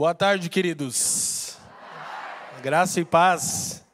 [0.00, 1.58] Boa tarde, queridos.
[2.62, 3.84] Graça e paz.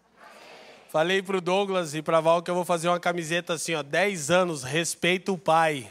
[0.89, 3.83] Falei para o Douglas e para Val que eu vou fazer uma camiseta assim, ó,
[3.83, 5.91] 10 anos, respeito o pai.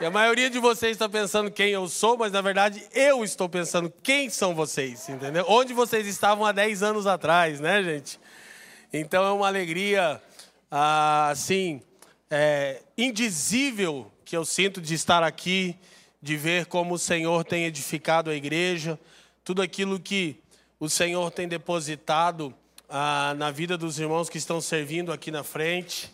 [0.00, 3.48] E a maioria de vocês está pensando quem eu sou, mas na verdade eu estou
[3.48, 5.46] pensando quem são vocês, entendeu?
[5.48, 8.20] Onde vocês estavam há 10 anos atrás, né, gente?
[8.92, 10.20] Então é uma alegria,
[10.76, 11.80] assim,
[12.28, 15.76] é, indizível que eu sinto de estar aqui
[16.20, 18.98] de ver como o Senhor tem edificado a igreja,
[19.44, 20.36] tudo aquilo que
[20.80, 22.52] o Senhor tem depositado
[22.88, 26.10] ah, na vida dos irmãos que estão servindo aqui na frente,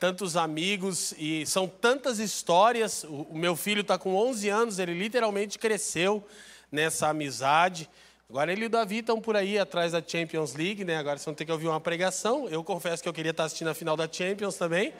[0.00, 3.04] tantos amigos e são tantas histórias.
[3.04, 6.26] O, o meu filho está com 11 anos, ele literalmente cresceu
[6.72, 7.88] nessa amizade.
[8.28, 10.96] Agora ele e o Davi estão por aí atrás da Champions League, né?
[10.96, 12.48] Agora vocês vão ter que ouvir uma pregação.
[12.48, 14.92] Eu confesso que eu queria estar assistindo a final da Champions também.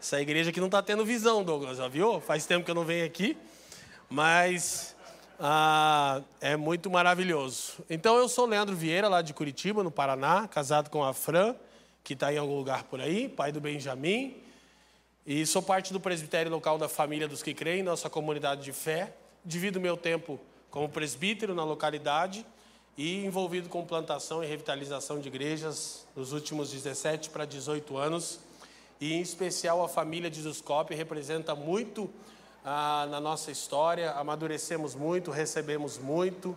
[0.00, 2.20] Essa igreja aqui não está tendo visão, Douglas, já viu?
[2.20, 3.36] Faz tempo que eu não venho aqui,
[4.08, 4.94] mas
[5.40, 7.84] ah, é muito maravilhoso.
[7.90, 11.56] Então, eu sou Leandro Vieira, lá de Curitiba, no Paraná, casado com a Fran,
[12.04, 14.36] que está em algum lugar por aí, pai do Benjamin,
[15.26, 19.12] e sou parte do presbitério local da Família dos que Creem, nossa comunidade de fé.
[19.44, 20.38] Divido meu tempo
[20.74, 22.44] como presbítero na localidade
[22.98, 28.40] e envolvido com plantação e revitalização de igrejas nos últimos 17 para 18 anos
[29.00, 32.10] e em especial a família de Zuscope representa muito
[32.64, 34.10] ah, na nossa história.
[34.14, 36.56] Amadurecemos muito, recebemos muito,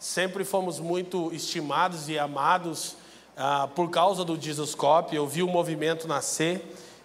[0.00, 2.96] sempre fomos muito estimados e amados
[3.36, 5.14] ah, por causa do Jesuscope.
[5.14, 6.60] Eu vi o movimento nascer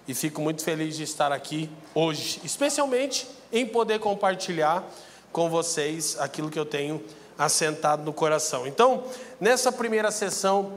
[0.08, 4.84] e fico muito feliz de estar aqui hoje, especialmente em poder compartilhar
[5.32, 7.04] com vocês aquilo que eu tenho
[7.38, 8.68] assentado no coração.
[8.68, 9.04] Então,
[9.40, 10.74] nessa primeira sessão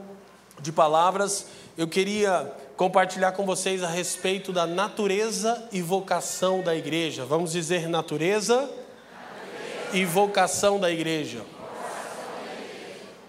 [0.59, 7.25] de palavras, eu queria compartilhar com vocês a respeito da natureza e vocação da igreja.
[7.25, 9.97] Vamos dizer natureza, natureza.
[9.97, 11.43] e vocação da igreja.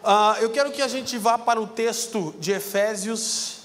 [0.02, 3.62] Ah, eu quero que a gente vá para o texto de Efésios,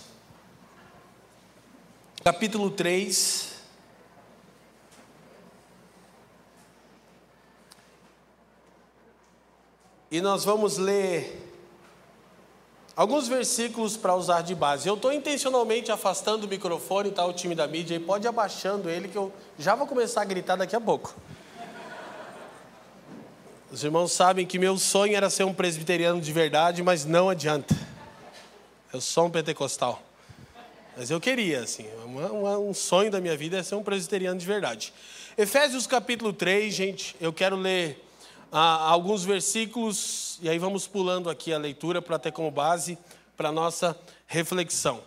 [2.23, 3.58] capítulo 3.
[10.11, 11.49] E nós vamos ler
[12.99, 14.85] Alguns versículos para usar de base.
[14.85, 17.25] Eu estou intencionalmente afastando o microfone, tá?
[17.25, 20.25] O time da mídia e pode ir abaixando ele que eu já vou começar a
[20.25, 21.15] gritar daqui a pouco.
[23.71, 27.73] Os irmãos sabem que meu sonho era ser um presbiteriano de verdade, mas não adianta.
[28.91, 30.03] Eu sou um pentecostal.
[30.97, 31.85] Mas eu queria, assim,
[32.61, 34.93] um sonho da minha vida é ser um presbiteriano de verdade.
[35.37, 38.05] Efésios capítulo 3, gente, eu quero ler
[38.51, 42.97] ah, alguns versículos, e aí vamos pulando aqui a leitura para ter como base
[43.37, 45.03] para a nossa reflexão.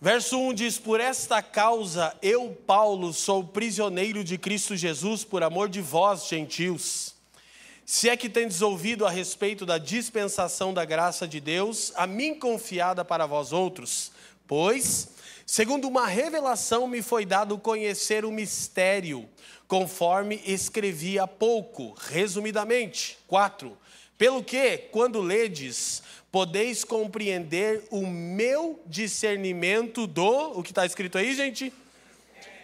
[0.00, 5.68] Verso 1 diz: Por esta causa eu, Paulo, sou prisioneiro de Cristo Jesus por amor
[5.68, 7.14] de vós, gentios.
[7.86, 12.34] Se é que tendes ouvido a respeito da dispensação da graça de Deus, a mim
[12.34, 14.10] confiada para vós outros,
[14.46, 15.08] pois,
[15.46, 19.28] segundo uma revelação, me foi dado conhecer o mistério
[19.66, 23.18] conforme escrevi há pouco, resumidamente.
[23.26, 23.76] 4.
[24.16, 30.58] Pelo que, quando ledes, podeis compreender o meu discernimento do.
[30.58, 31.72] O que está escrito aí, gente?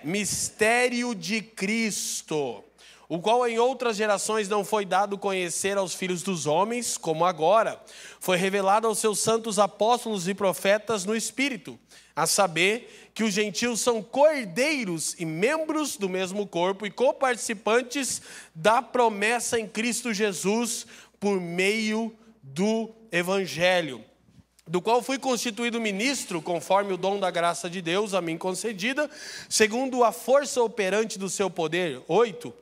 [0.03, 2.65] Mistério de Cristo,
[3.09, 7.81] o qual em outras gerações não foi dado conhecer aos filhos dos homens, como agora,
[8.19, 11.79] foi revelado aos seus santos apóstolos e profetas no Espírito,
[12.15, 18.23] a saber que os gentios são cordeiros e membros do mesmo corpo e coparticipantes
[18.55, 20.87] da promessa em Cristo Jesus
[21.19, 24.05] por meio do Evangelho,
[24.67, 29.11] do qual fui constituído ministro, conforme o dom da graça de Deus a mim concedida,
[29.49, 32.01] segundo a força operante do seu poder.
[32.09, 32.55] Oito.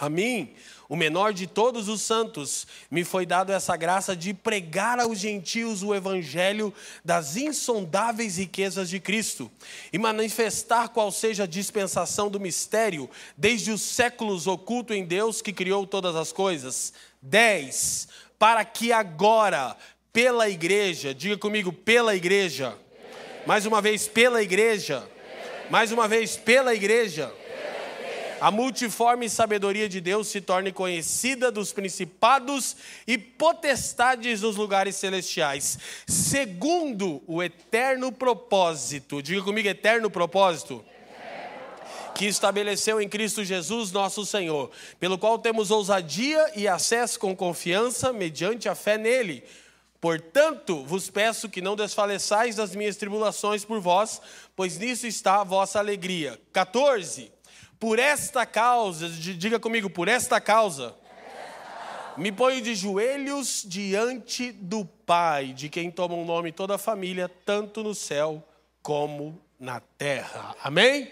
[0.00, 0.54] A mim,
[0.92, 5.82] o menor de todos os santos, me foi dado essa graça de pregar aos gentios
[5.82, 6.70] o evangelho
[7.02, 9.50] das insondáveis riquezas de Cristo
[9.90, 13.08] e manifestar qual seja a dispensação do mistério,
[13.38, 16.92] desde os séculos oculto em Deus que criou todas as coisas.
[17.22, 18.08] 10.
[18.38, 19.74] Para que agora,
[20.12, 22.76] pela igreja, diga comigo, pela igreja.
[23.46, 25.08] Mais uma vez, pela igreja.
[25.70, 27.32] Mais uma vez, pela igreja
[28.42, 35.78] a multiforme sabedoria de Deus se torne conhecida dos principados e potestades nos lugares celestiais,
[36.08, 39.22] segundo o eterno propósito.
[39.22, 40.84] Diga comigo, eterno propósito
[42.16, 48.12] que estabeleceu em Cristo Jesus, nosso Senhor, pelo qual temos ousadia e acesso com confiança
[48.12, 49.44] mediante a fé nele
[50.00, 54.20] Portanto, vos peço que não desfaleçais das minhas tribulações por vós,
[54.56, 56.40] pois nisso está a vossa alegria.
[56.52, 57.31] 14.
[57.82, 60.94] Por esta causa, diga comigo, por esta causa,
[62.16, 67.28] me ponho de joelhos diante do Pai, de quem toma o nome toda a família,
[67.44, 68.40] tanto no céu
[68.80, 70.54] como na terra.
[70.62, 71.10] Amém?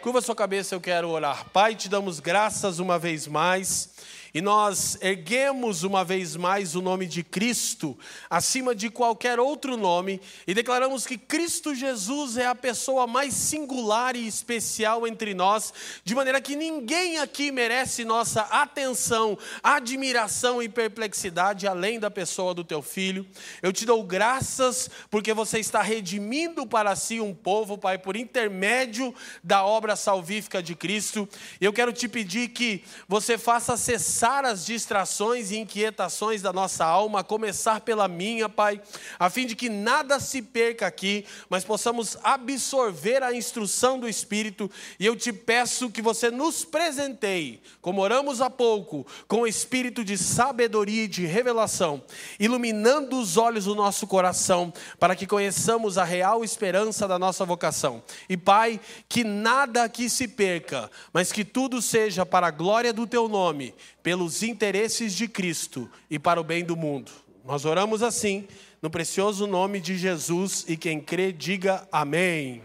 [0.00, 1.50] Curva sua cabeça, eu quero orar.
[1.50, 3.96] Pai, te damos graças uma vez mais
[4.34, 7.98] e nós erguemos uma vez mais o nome de Cristo
[8.28, 14.16] acima de qualquer outro nome e declaramos que Cristo Jesus é a pessoa mais singular
[14.16, 15.72] e especial entre nós,
[16.04, 22.64] de maneira que ninguém aqui merece nossa atenção, admiração e perplexidade além da pessoa do
[22.64, 23.26] teu filho.
[23.62, 29.14] Eu te dou graças porque você está redimindo para si um povo, Pai, por intermédio
[29.42, 31.26] da obra salvífica de Cristo.
[31.60, 36.84] Eu quero te pedir que você faça cessar cessar as distrações e inquietações da nossa
[36.84, 38.80] alma, a começar pela minha, Pai,
[39.16, 44.68] a fim de que nada se perca aqui, mas possamos absorver a instrução do Espírito.
[44.98, 50.02] E eu te peço que você nos presenteie, como oramos há pouco, com o espírito
[50.02, 52.02] de sabedoria e de revelação,
[52.40, 58.02] iluminando os olhos do nosso coração, para que conheçamos a real esperança da nossa vocação.
[58.28, 63.06] E, Pai, que nada aqui se perca, mas que tudo seja para a glória do
[63.06, 63.72] teu nome
[64.02, 67.10] pelos interesses de Cristo e para o bem do mundo.
[67.44, 68.46] Nós oramos assim,
[68.80, 72.62] no precioso nome de Jesus, e quem crê, diga amém.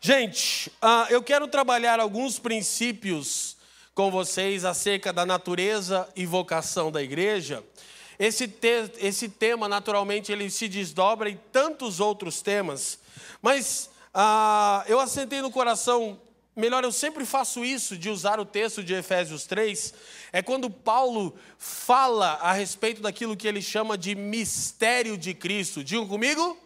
[0.00, 3.56] Gente, uh, eu quero trabalhar alguns princípios
[3.94, 7.64] com vocês acerca da natureza e vocação da igreja.
[8.18, 12.98] Esse, te, esse tema, naturalmente, ele se desdobra em tantos outros temas,
[13.42, 16.18] mas uh, eu assentei no coração
[16.56, 19.92] melhor, eu sempre faço isso de usar o texto de Efésios 3,
[20.32, 25.84] é quando Paulo fala a respeito daquilo que ele chama de mistério de Cristo.
[25.84, 26.65] Digam comigo?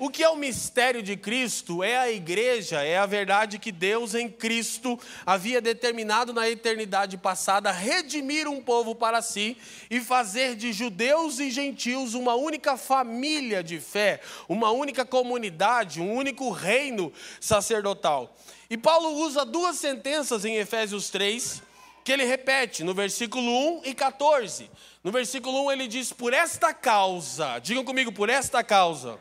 [0.00, 1.82] O que é o mistério de Cristo?
[1.82, 4.96] É a igreja, é a verdade que Deus em Cristo
[5.26, 9.56] havia determinado na eternidade passada redimir um povo para si
[9.90, 16.14] e fazer de judeus e gentios uma única família de fé, uma única comunidade, um
[16.14, 18.36] único reino sacerdotal.
[18.70, 21.60] E Paulo usa duas sentenças em Efésios 3
[22.04, 24.70] que ele repete no versículo 1 e 14.
[25.02, 29.18] No versículo 1 ele diz: Por esta causa, digam comigo, por esta causa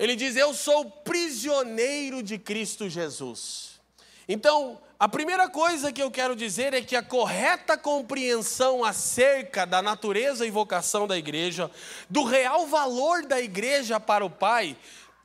[0.00, 3.78] ele diz: Eu sou prisioneiro de Cristo Jesus.
[4.26, 9.82] Então, a primeira coisa que eu quero dizer é que a correta compreensão acerca da
[9.82, 11.70] natureza e vocação da igreja,
[12.08, 14.74] do real valor da igreja para o Pai,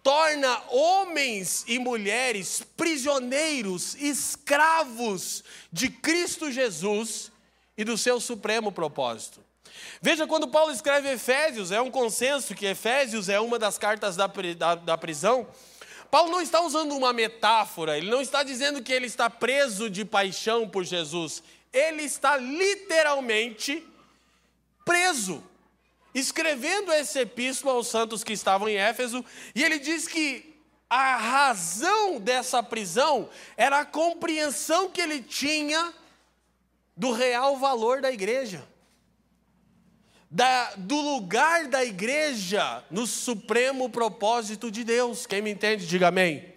[0.03, 5.41] torna homens e mulheres prisioneiros, escravos
[5.71, 7.31] de Cristo Jesus
[7.77, 9.44] e do seu supremo propósito.
[10.01, 14.27] Veja quando Paulo escreve Efésios, é um consenso que Efésios é uma das cartas da,
[14.27, 15.47] da, da prisão.
[16.11, 20.05] Paulo não está usando uma metáfora, ele não está dizendo que ele está preso de
[20.05, 21.43] paixão por Jesus,
[21.73, 23.85] ele está literalmente
[24.83, 25.43] preso,
[26.13, 30.53] escrevendo essa epístola aos santos que estavam em Éfeso, e ele diz que
[30.89, 35.93] a razão dessa prisão era a compreensão que ele tinha
[36.95, 38.65] do real valor da igreja
[40.29, 45.25] da, do lugar da igreja no supremo propósito de Deus.
[45.25, 46.53] Quem me entende, diga amém.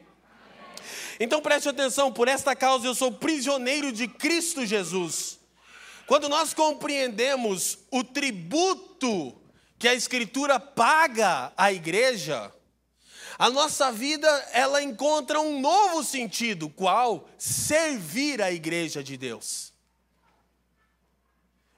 [1.21, 5.39] Então preste atenção, por esta causa eu sou prisioneiro de Cristo Jesus.
[6.07, 9.37] Quando nós compreendemos o tributo
[9.79, 12.53] que a Escritura paga à igreja,
[13.39, 17.29] a nossa vida ela encontra um novo sentido, qual?
[17.37, 19.73] Servir a igreja de Deus.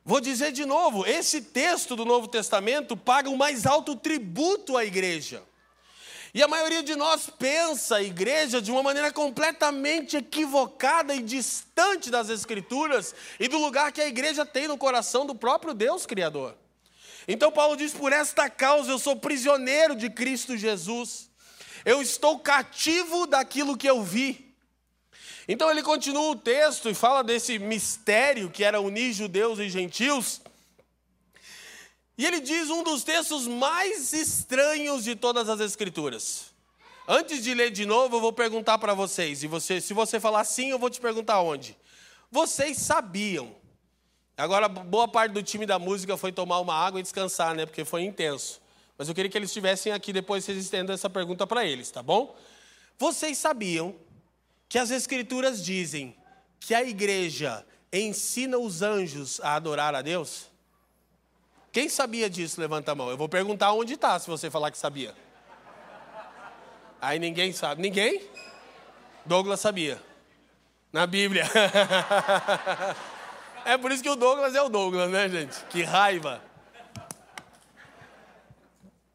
[0.04, 4.84] Vou dizer de novo: esse texto do Novo Testamento paga o mais alto tributo à
[4.84, 5.42] igreja.
[6.32, 12.08] E a maioria de nós pensa a igreja de uma maneira completamente equivocada e distante
[12.08, 16.56] das Escrituras e do lugar que a igreja tem no coração do próprio Deus Criador.
[17.26, 21.28] Então, Paulo diz: por esta causa eu sou prisioneiro de Cristo Jesus,
[21.84, 24.49] eu estou cativo daquilo que eu vi.
[25.52, 30.40] Então ele continua o texto e fala desse mistério que era unir judeus e gentios.
[32.16, 36.52] E ele diz um dos textos mais estranhos de todas as escrituras.
[37.08, 40.44] Antes de ler de novo, eu vou perguntar para vocês, e você, se você falar
[40.44, 41.76] sim, eu vou te perguntar onde.
[42.30, 43.52] Vocês sabiam?
[44.36, 47.66] Agora, boa parte do time da música foi tomar uma água e descansar, né?
[47.66, 48.62] Porque foi intenso.
[48.96, 52.04] Mas eu queria que eles estivessem aqui depois, vocês estendam essa pergunta para eles, tá
[52.04, 52.36] bom?
[52.96, 53.96] Vocês sabiam
[54.70, 56.16] que as Escrituras dizem
[56.60, 60.48] que a igreja ensina os anjos a adorar a Deus?
[61.72, 62.60] Quem sabia disso?
[62.60, 63.10] Levanta a mão.
[63.10, 65.12] Eu vou perguntar onde está se você falar que sabia.
[67.02, 67.82] Aí ninguém sabe.
[67.82, 68.22] Ninguém?
[69.26, 70.00] Douglas sabia.
[70.92, 71.46] Na Bíblia.
[73.66, 75.64] é por isso que o Douglas é o Douglas, né, gente?
[75.64, 76.40] Que raiva.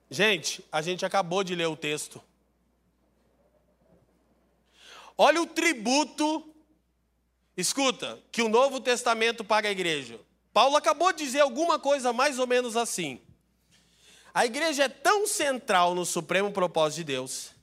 [0.10, 2.22] Gente, a gente acabou de ler o texto.
[5.18, 6.54] Olha o tributo,
[7.56, 10.20] escuta, que o Novo Testamento paga à igreja.
[10.54, 13.22] Paulo acabou de dizer alguma coisa mais ou menos assim.
[14.34, 17.56] A igreja é tão central no supremo propósito de Deus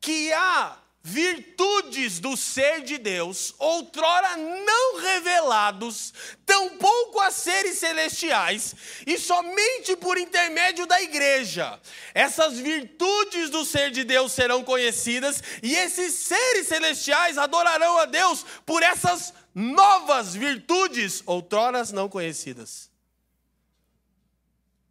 [0.00, 6.12] que há virtudes do ser de Deus, outrora não revelados,
[6.44, 8.74] tampouco a seres celestiais,
[9.06, 11.80] e somente por intermédio da igreja.
[12.14, 18.44] Essas virtudes do ser de Deus serão conhecidas, e esses seres celestiais adorarão a Deus
[18.66, 22.90] por essas novas virtudes, outroras não conhecidas.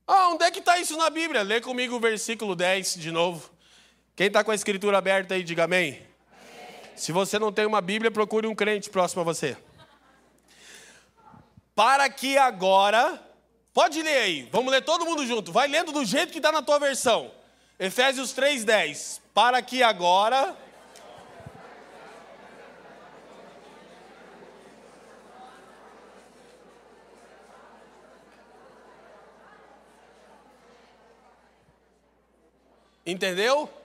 [0.07, 1.43] Ah, onde é que está isso na Bíblia?
[1.43, 3.58] Lê comigo o versículo 10 de novo.
[4.19, 5.91] Quem está com a escritura aberta aí, diga amém.
[5.93, 6.91] amém.
[6.93, 9.55] Se você não tem uma Bíblia, procure um crente próximo a você.
[11.73, 13.17] Para que agora,
[13.73, 16.61] pode ler aí, vamos ler todo mundo junto, vai lendo do jeito que está na
[16.61, 17.31] tua versão.
[17.79, 19.21] Efésios 3,10.
[19.33, 20.53] Para que agora.
[33.05, 33.78] Entendeu?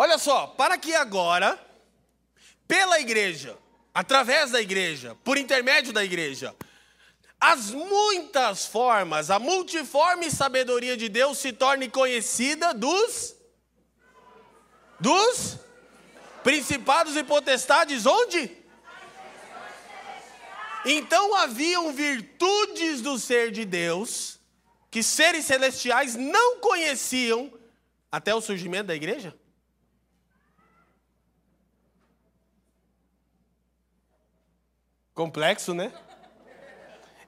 [0.00, 1.58] Olha só, para que agora,
[2.68, 3.58] pela igreja,
[3.92, 6.54] através da igreja, por intermédio da igreja,
[7.40, 13.34] as muitas formas, a multiforme sabedoria de Deus se torne conhecida dos
[15.00, 15.56] dos
[16.44, 18.56] principados e potestades onde?
[20.84, 24.38] Então haviam virtudes do ser de Deus
[24.92, 27.52] que seres celestiais não conheciam
[28.12, 29.36] até o surgimento da igreja?
[35.18, 35.92] Complexo, né?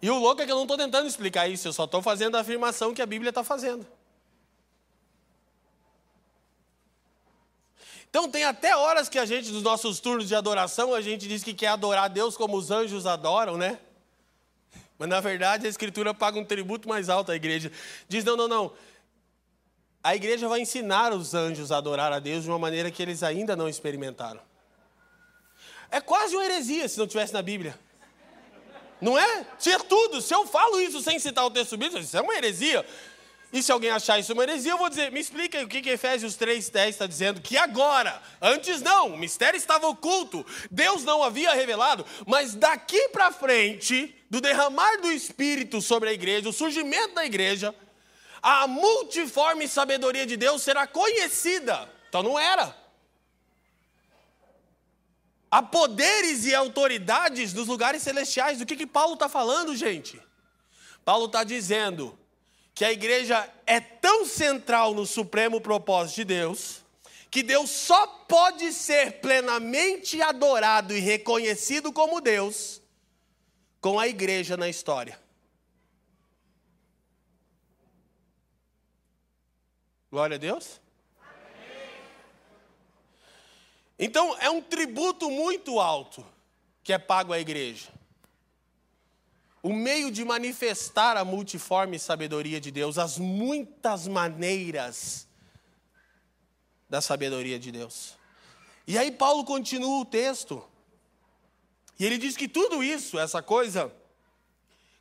[0.01, 2.37] E o louco é que eu não estou tentando explicar isso, eu só estou fazendo
[2.37, 3.85] a afirmação que a Bíblia está fazendo.
[8.09, 11.43] Então tem até horas que a gente, nos nossos turnos de adoração, a gente diz
[11.43, 13.81] que quer adorar Deus como os anjos adoram, né?
[14.97, 17.73] Mas na verdade a Escritura paga um tributo mais alto à igreja.
[18.09, 18.73] Diz: não, não, não.
[20.01, 23.25] A igreja vai ensinar os anjos a adorar a Deus de uma maneira que eles
[23.25, 24.49] ainda não experimentaram.
[25.91, 27.79] É quase uma heresia se não tivesse na Bíblia.
[29.01, 29.47] Não é?
[29.59, 30.21] Tinha tudo.
[30.21, 32.85] Se eu falo isso sem citar o texto bíblico, isso é uma heresia.
[33.53, 35.83] E se alguém achar isso uma heresia, eu vou dizer, me explica aí o que,
[35.83, 37.41] que Efésios 3,10 está dizendo.
[37.41, 43.33] Que agora, antes não, o mistério estava oculto, Deus não havia revelado, mas daqui para
[43.33, 47.75] frente, do derramar do Espírito sobre a igreja, o surgimento da igreja,
[48.41, 51.91] a multiforme sabedoria de Deus será conhecida.
[52.09, 52.77] Então não era
[55.51, 58.59] a poderes e autoridades dos lugares celestiais.
[58.59, 60.21] Do que, que Paulo está falando, gente?
[61.05, 62.17] Paulo está dizendo
[62.75, 66.85] que a igreja é tão central no supremo propósito de Deus,
[67.31, 72.81] que Deus só pode ser plenamente adorado e reconhecido como Deus
[73.81, 75.19] com a igreja na história.
[80.11, 80.81] Glória a Deus.
[84.03, 86.27] Então, é um tributo muito alto
[86.83, 87.91] que é pago à igreja.
[89.63, 95.29] O meio de manifestar a multiforme sabedoria de Deus, as muitas maneiras
[96.89, 98.17] da sabedoria de Deus.
[98.87, 100.67] E aí, Paulo continua o texto.
[101.99, 103.95] E ele diz que tudo isso, essa coisa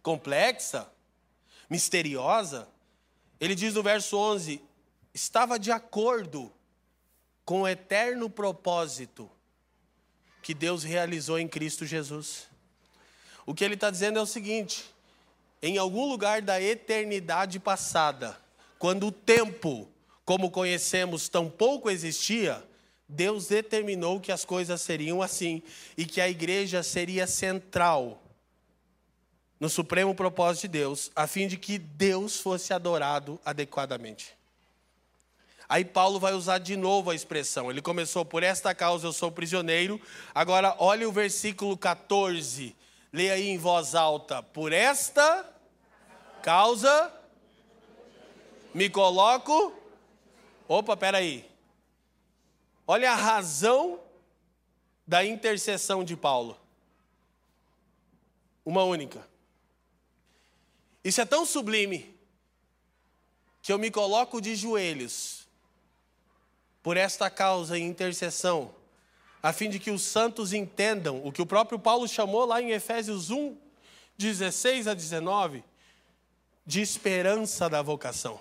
[0.03, 0.91] complexa,
[1.69, 2.67] misteriosa,
[3.39, 4.61] ele diz no verso 11:
[5.13, 6.51] estava de acordo
[7.49, 9.27] com o eterno propósito
[10.39, 12.47] que Deus realizou em Cristo Jesus.
[13.43, 14.85] O que ele está dizendo é o seguinte:
[15.59, 18.39] em algum lugar da eternidade passada,
[18.77, 19.89] quando o tempo,
[20.23, 22.63] como conhecemos, tão pouco existia,
[23.07, 25.63] Deus determinou que as coisas seriam assim
[25.97, 28.21] e que a igreja seria central
[29.59, 34.37] no supremo propósito de Deus, a fim de que Deus fosse adorado adequadamente.
[35.69, 37.69] Aí Paulo vai usar de novo a expressão.
[37.69, 40.01] Ele começou por esta causa eu sou prisioneiro.
[40.33, 42.75] Agora olhe o versículo 14.
[43.13, 44.41] Leia aí em voz alta.
[44.41, 45.47] Por esta
[46.41, 47.13] causa
[48.73, 49.71] me coloco.
[50.67, 51.47] Opa, peraí.
[52.87, 53.99] Olha a razão
[55.05, 56.59] da intercessão de Paulo.
[58.65, 59.23] Uma única.
[61.03, 62.17] Isso é tão sublime
[63.61, 65.38] que eu me coloco de joelhos
[66.81, 68.71] por esta causa e intercessão,
[69.41, 72.71] a fim de que os santos entendam o que o próprio Paulo chamou lá em
[72.71, 73.55] Efésios 1,
[74.17, 75.63] 16 a 19,
[76.65, 78.39] de esperança da vocação.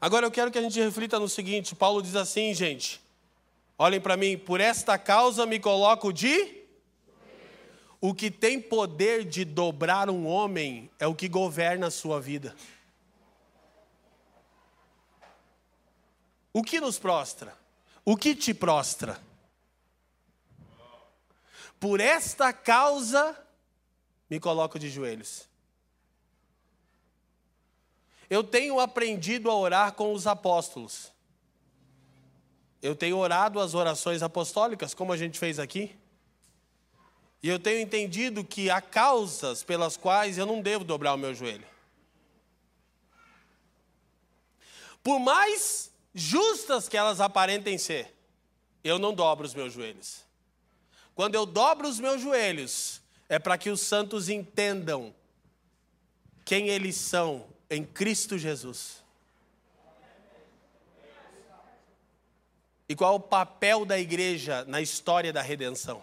[0.00, 3.00] Agora eu quero que a gente reflita no seguinte: Paulo diz assim, gente,
[3.78, 6.58] olhem para mim, por esta causa me coloco de.
[8.02, 12.56] O que tem poder de dobrar um homem é o que governa a sua vida.
[16.52, 17.56] O que nos prostra?
[18.04, 19.20] O que te prostra?
[21.78, 23.36] Por esta causa
[24.28, 25.48] me coloco de joelhos.
[28.28, 31.10] Eu tenho aprendido a orar com os apóstolos.
[32.80, 35.98] Eu tenho orado as orações apostólicas, como a gente fez aqui.
[37.42, 41.34] E eu tenho entendido que há causas pelas quais eu não devo dobrar o meu
[41.34, 41.66] joelho.
[45.02, 48.14] Por mais justas que elas aparentem ser,
[48.82, 50.24] eu não dobro os meus joelhos.
[51.14, 55.14] Quando eu dobro os meus joelhos, é para que os santos entendam
[56.44, 59.04] quem eles são em Cristo Jesus.
[62.88, 66.02] E qual é o papel da igreja na história da redenção?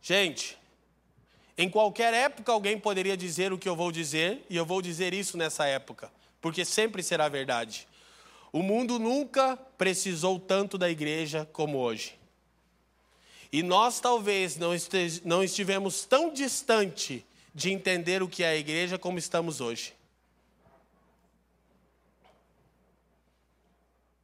[0.00, 0.56] Gente,
[1.58, 5.12] em qualquer época alguém poderia dizer o que eu vou dizer, e eu vou dizer
[5.12, 6.10] isso nessa época,
[6.42, 7.88] porque sempre será verdade.
[8.52, 12.18] O mundo nunca precisou tanto da igreja como hoje.
[13.50, 14.58] E nós talvez
[15.24, 19.94] não estivemos tão distante de entender o que é a igreja como estamos hoje.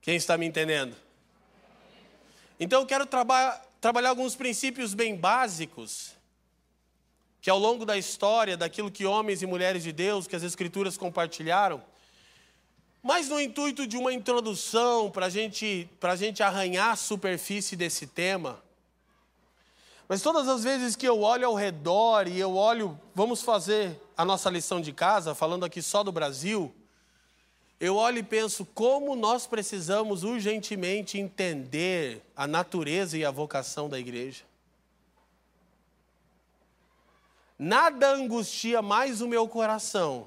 [0.03, 0.97] Quem está me entendendo?
[2.59, 6.17] Então eu quero traba trabalhar alguns princípios bem básicos
[7.41, 10.97] que ao longo da história, daquilo que homens e mulheres de Deus, que as Escrituras
[10.97, 11.81] compartilharam,
[13.03, 18.63] mas no intuito de uma introdução para gente, a gente arranhar a superfície desse tema,
[20.09, 24.25] mas todas as vezes que eu olho ao redor e eu olho, vamos fazer a
[24.25, 26.75] nossa lição de casa, falando aqui só do Brasil,
[27.79, 33.99] eu olho e penso como nós precisamos urgentemente entender a natureza e a vocação da
[33.99, 34.45] igreja.
[37.59, 40.27] Nada angustia mais o meu coração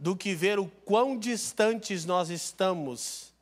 [0.00, 3.34] do que ver o quão distantes nós estamos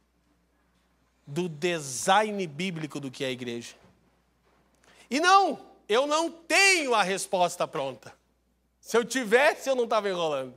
[1.24, 3.76] do design bíblico do que é a igreja.
[5.08, 8.12] E não, eu não tenho a resposta pronta.
[8.80, 10.52] Se eu tivesse, eu não estava enrolando.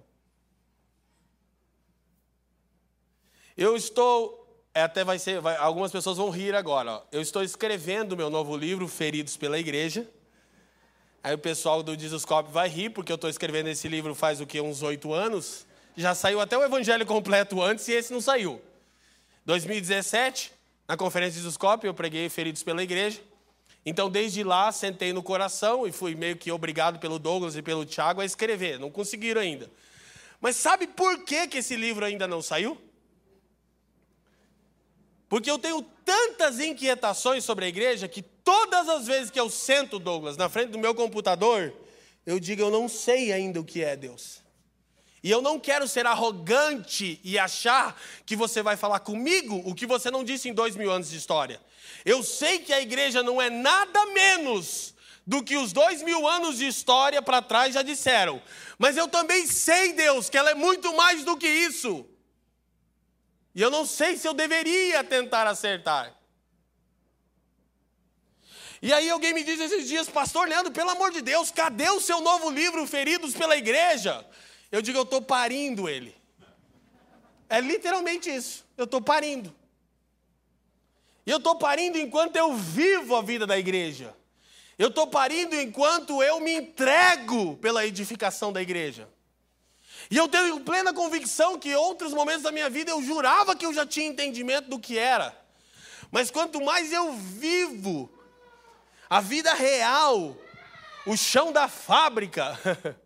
[3.55, 6.93] Eu estou, é, até vai ser, vai, algumas pessoas vão rir agora.
[6.93, 7.03] Ó.
[7.11, 10.09] Eu estou escrevendo meu novo livro, Feridos pela Igreja.
[11.23, 14.47] Aí o pessoal do Dizoscope vai rir, porque eu estou escrevendo esse livro faz o
[14.47, 15.69] que, uns oito anos.
[15.95, 18.61] Já saiu até o Evangelho completo antes e esse não saiu.
[19.45, 20.51] 2017,
[20.87, 23.19] na conferência Dizoscope, eu preguei Feridos pela Igreja.
[23.85, 27.85] Então, desde lá, sentei no coração e fui meio que obrigado pelo Douglas e pelo
[27.85, 28.79] Tiago a escrever.
[28.79, 29.69] Não conseguiram ainda.
[30.39, 32.79] Mas sabe por que, que esse livro ainda não saiu?
[35.27, 39.97] Porque eu tenho tantas inquietações sobre a igreja que todas as vezes que eu sento,
[39.97, 41.73] Douglas, na frente do meu computador,
[42.25, 44.41] eu digo, eu não sei ainda o que é Deus.
[45.23, 49.85] E eu não quero ser arrogante e achar que você vai falar comigo o que
[49.85, 51.61] você não disse em dois mil anos de história.
[52.03, 56.57] Eu sei que a igreja não é nada menos do que os dois mil anos
[56.57, 58.41] de história para trás já disseram.
[58.79, 62.05] Mas eu também sei, Deus, que ela é muito mais do que isso.
[63.53, 66.15] E eu não sei se eu deveria tentar acertar.
[68.81, 72.01] E aí alguém me diz esses dias, pastor Leandro, pelo amor de Deus, cadê o
[72.01, 74.25] seu novo livro, Feridos pela Igreja?
[74.71, 76.15] Eu digo, eu estou parindo ele.
[77.49, 78.65] É literalmente isso.
[78.77, 79.53] Eu estou parindo.
[81.25, 84.15] E eu estou parindo enquanto eu vivo a vida da igreja.
[84.77, 89.07] Eu estou parindo enquanto eu me entrego pela edificação da igreja.
[90.09, 93.73] E eu tenho plena convicção que outros momentos da minha vida eu jurava que eu
[93.73, 95.37] já tinha entendimento do que era.
[96.09, 98.11] Mas quanto mais eu vivo
[99.09, 100.35] a vida real,
[101.05, 102.57] o chão da fábrica,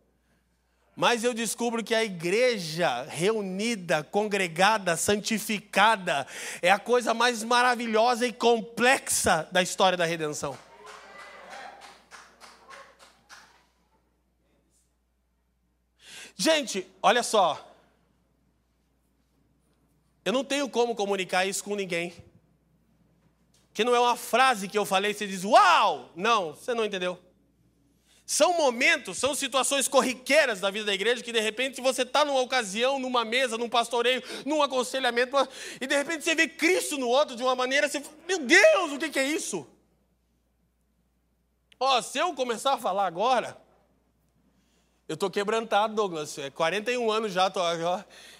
[0.95, 6.25] Mas eu descubro que a igreja reunida, congregada, santificada,
[6.61, 10.57] é a coisa mais maravilhosa e complexa da história da redenção.
[16.37, 17.73] Gente, olha só.
[20.23, 22.13] Eu não tenho como comunicar isso com ninguém.
[23.73, 26.09] que não é uma frase que eu falei e você diz, uau!
[26.15, 27.19] Não, você não entendeu.
[28.25, 32.41] São momentos, são situações corriqueiras da vida da igreja que de repente você está numa
[32.41, 35.35] ocasião, numa mesa, num pastoreio, num aconselhamento,
[35.79, 38.97] e de repente você vê Cristo no outro de uma maneira, você meu Deus, o
[38.97, 39.67] que, que é isso?
[41.79, 43.57] Ó, oh, se eu começar a falar agora,
[45.07, 46.37] eu estou quebrantado, Douglas.
[46.37, 47.49] É 41 anos já.
[47.49, 47.61] Tô,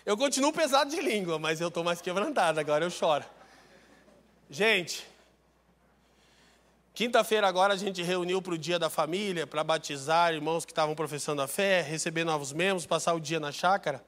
[0.06, 2.60] eu continuo pesado de língua, mas eu estou mais quebrantado.
[2.60, 3.24] Agora eu choro.
[4.50, 5.06] Gente,
[6.96, 10.96] quinta-feira agora a gente reuniu para o dia da família, para batizar irmãos que estavam
[10.96, 14.04] professando a fé, receber novos membros, passar o dia na chácara.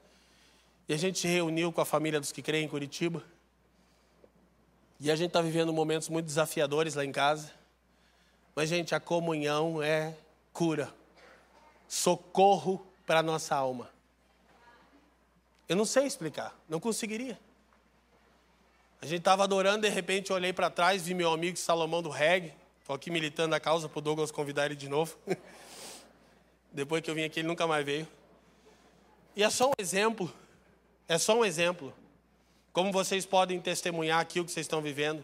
[0.87, 3.21] E a gente se reuniu com a família dos que creem em Curitiba.
[4.99, 7.51] E a gente está vivendo momentos muito desafiadores lá em casa.
[8.55, 10.15] Mas, gente, a comunhão é
[10.53, 10.91] cura
[11.87, 13.89] socorro para a nossa alma.
[15.67, 17.39] Eu não sei explicar, não conseguiria.
[19.01, 22.09] A gente estava adorando, de repente eu olhei para trás, vi meu amigo Salomão do
[22.09, 22.53] Reg,
[22.87, 25.17] estou aqui militando a causa para o Douglas convidar ele de novo.
[26.71, 28.07] Depois que eu vim aqui, ele nunca mais veio.
[29.35, 30.33] E é só um exemplo,
[31.05, 31.93] é só um exemplo.
[32.71, 35.21] Como vocês podem testemunhar aqui o que vocês estão vivendo.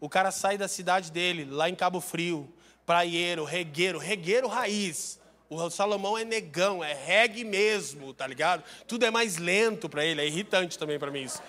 [0.00, 2.52] O cara sai da cidade dele, lá em Cabo Frio,
[2.84, 8.64] praieiro, regueiro, regueiro raiz, o Salomão é negão, é reggae mesmo, tá ligado?
[8.88, 11.40] Tudo é mais lento para ele, é irritante também para mim isso.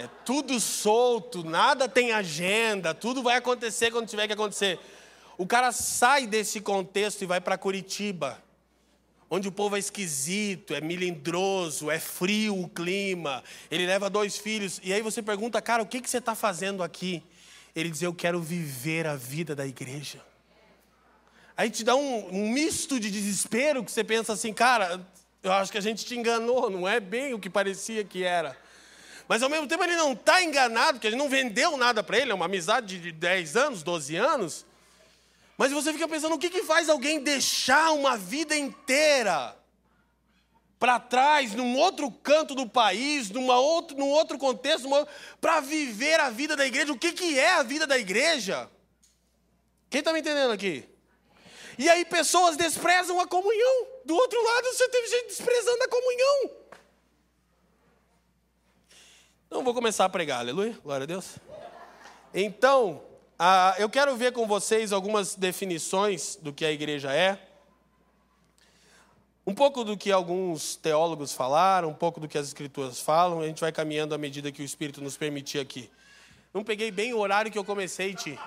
[0.00, 4.80] É tudo solto, nada tem agenda, tudo vai acontecer quando tiver que acontecer.
[5.36, 8.42] O cara sai desse contexto e vai para Curitiba,
[9.28, 13.44] onde o povo é esquisito, é milindroso, é frio o clima.
[13.70, 16.82] Ele leva dois filhos e aí você pergunta, cara, o que, que você está fazendo
[16.82, 17.22] aqui?
[17.76, 20.24] Ele diz, eu quero viver a vida da igreja.
[21.54, 25.06] Aí te dá um, um misto de desespero que você pensa assim, cara,
[25.42, 28.56] eu acho que a gente te enganou, não é bem o que parecia que era.
[29.30, 32.32] Mas ao mesmo tempo ele não está enganado, porque ele não vendeu nada para ele,
[32.32, 34.66] é uma amizade de 10 anos, 12 anos.
[35.56, 39.56] Mas você fica pensando, o que, que faz alguém deixar uma vida inteira
[40.80, 44.88] para trás, num outro canto do país, numa outro, num outro contexto,
[45.40, 46.92] para viver a vida da igreja?
[46.92, 48.68] O que, que é a vida da igreja?
[49.88, 50.88] Quem está me entendendo aqui?
[51.78, 53.86] E aí pessoas desprezam a comunhão.
[54.04, 56.59] Do outro lado, você teve gente desprezando a comunhão.
[59.60, 61.36] Não vou começar a pregar, aleluia, glória a Deus.
[62.32, 63.02] Então,
[63.78, 67.38] eu quero ver com vocês algumas definições do que a igreja é.
[69.46, 73.46] Um pouco do que alguns teólogos falaram, um pouco do que as escrituras falam, a
[73.46, 75.90] gente vai caminhando à medida que o Espírito nos permitir aqui.
[76.54, 78.40] Não peguei bem o horário que eu comecei, Ti.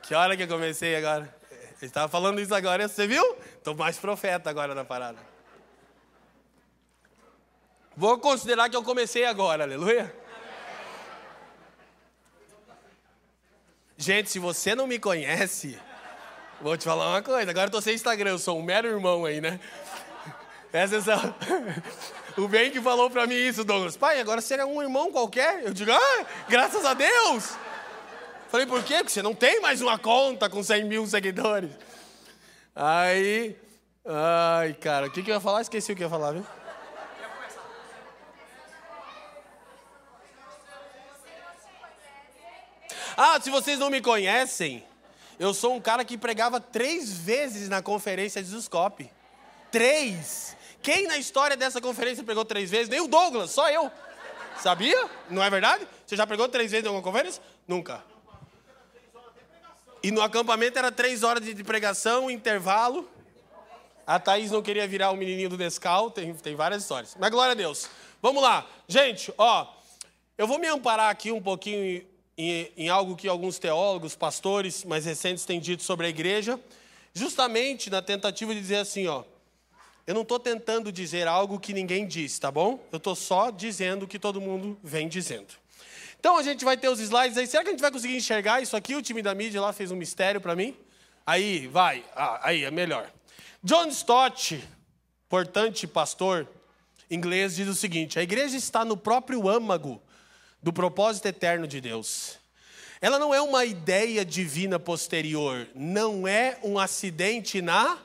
[0.00, 1.24] Que hora que eu comecei agora?
[1.50, 3.36] Ele estava falando isso agora, você viu?
[3.58, 5.29] Estou mais profeta agora na parada.
[7.96, 10.14] Vou considerar que eu comecei agora, aleluia.
[13.96, 15.78] Gente, se você não me conhece,
[16.60, 17.50] vou te falar uma coisa.
[17.50, 19.60] Agora eu tô sem Instagram, eu sou um mero irmão aí, né?
[20.72, 21.12] Essa é só...
[22.36, 23.96] O bem que falou pra mim isso, Douglas.
[23.96, 25.64] Pai, agora você é um irmão qualquer?
[25.64, 27.56] Eu digo, ah, graças a Deus.
[28.48, 28.94] Falei, por quê?
[28.98, 31.70] Porque você não tem mais uma conta com 100 mil seguidores.
[32.74, 33.56] Aí,
[34.06, 35.60] ai, cara, o que, que eu ia falar?
[35.60, 36.46] Esqueci o que eu ia falar, viu?
[43.22, 44.82] Ah, se vocês não me conhecem,
[45.38, 49.12] eu sou um cara que pregava três vezes na conferência de Zuscope.
[49.70, 50.56] Três!
[50.80, 52.88] Quem na história dessa conferência pregou três vezes?
[52.88, 53.92] Nem o Douglas, só eu.
[54.62, 55.06] Sabia?
[55.28, 55.86] Não é verdade?
[56.06, 57.42] Você já pregou três vezes em alguma conferência?
[57.68, 58.02] Nunca.
[60.02, 63.06] E no acampamento era três horas de pregação, intervalo.
[64.06, 67.14] A Thaís não queria virar o menininho do Nescau, tem, tem várias histórias.
[67.20, 67.86] Mas glória a Deus.
[68.22, 68.66] Vamos lá.
[68.88, 69.66] Gente, ó,
[70.38, 72.08] eu vou me amparar aqui um pouquinho
[72.40, 76.58] em, em algo que alguns teólogos, pastores mais recentes têm dito sobre a igreja,
[77.12, 79.24] justamente na tentativa de dizer assim, ó,
[80.06, 82.84] eu não estou tentando dizer algo que ninguém diz, tá bom?
[82.90, 85.48] Eu estou só dizendo o que todo mundo vem dizendo.
[86.18, 87.46] Então a gente vai ter os slides aí.
[87.46, 88.94] Será que a gente vai conseguir enxergar isso aqui?
[88.94, 90.76] O time da mídia lá fez um mistério para mim.
[91.26, 92.04] Aí, vai.
[92.14, 93.10] Ah, aí, é melhor.
[93.62, 94.62] John Stott,
[95.26, 96.48] importante pastor
[97.10, 100.02] inglês, diz o seguinte: a igreja está no próprio âmago
[100.62, 102.38] do propósito eterno de Deus.
[103.00, 107.98] Ela não é uma ideia divina posterior, não é um acidente na.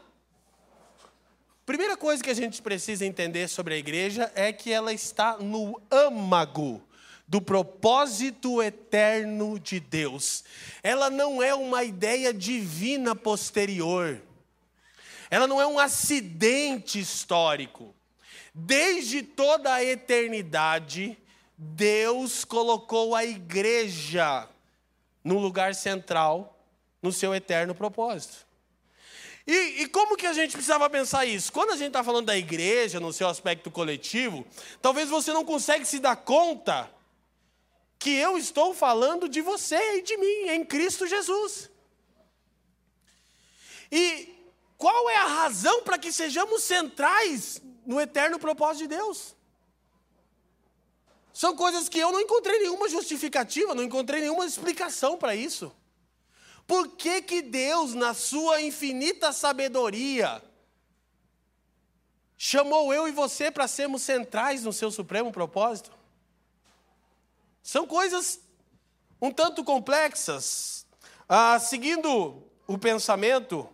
[1.65, 5.82] Primeira coisa que a gente precisa entender sobre a igreja é que ela está no
[5.91, 6.82] âmago
[7.28, 10.44] do propósito eterno de Deus.
[10.84, 14.22] Ela não é uma ideia divina posterior.
[15.30, 17.94] Ela não é um acidente histórico.
[18.54, 21.18] Desde toda a eternidade,
[21.58, 24.48] Deus colocou a igreja
[25.24, 26.60] no lugar central
[27.02, 28.46] no seu eterno propósito.
[29.48, 31.54] E, e, como que a gente precisava pensar isso?
[31.54, 34.46] Quando a gente está falando da igreja, no seu aspecto coletivo,
[34.82, 36.89] talvez você não consegue se dar conta
[38.00, 41.70] que eu estou falando de você e de mim, em Cristo Jesus.
[43.91, 44.34] E
[44.78, 49.35] qual é a razão para que sejamos centrais no eterno propósito de Deus?
[51.36, 55.69] São coisas que eu não encontrei nenhuma justificativa, não encontrei nenhuma explicação para isso.
[56.65, 60.41] Por que, que Deus, na sua infinita sabedoria,
[62.38, 65.91] chamou eu e você para sermos centrais no seu supremo propósito?
[67.62, 68.39] São coisas
[69.21, 70.88] um tanto complexas.
[71.28, 73.67] Ah, seguindo o pensamento,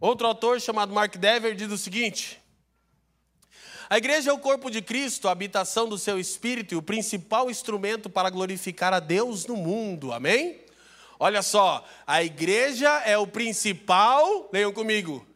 [0.00, 2.42] outro autor chamado Mark Dever diz o seguinte:
[3.88, 7.50] a igreja é o corpo de Cristo, a habitação do seu espírito e o principal
[7.50, 10.12] instrumento para glorificar a Deus no mundo.
[10.12, 10.60] Amém?
[11.18, 15.26] Olha só, a igreja é o principal, leiam comigo.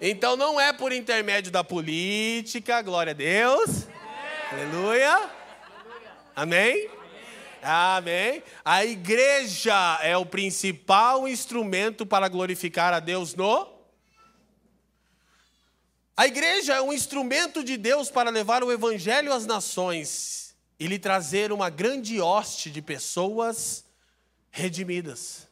[0.00, 3.86] Então não é por intermédio da política, glória a Deus.
[4.50, 5.30] Aleluia.
[6.34, 6.90] Amém?
[7.62, 8.42] Amém.
[8.64, 13.81] A igreja é o principal instrumento para glorificar a Deus no.
[16.22, 20.96] A igreja é um instrumento de Deus para levar o evangelho às nações e lhe
[20.96, 23.84] trazer uma grande hoste de pessoas
[24.48, 25.48] redimidas.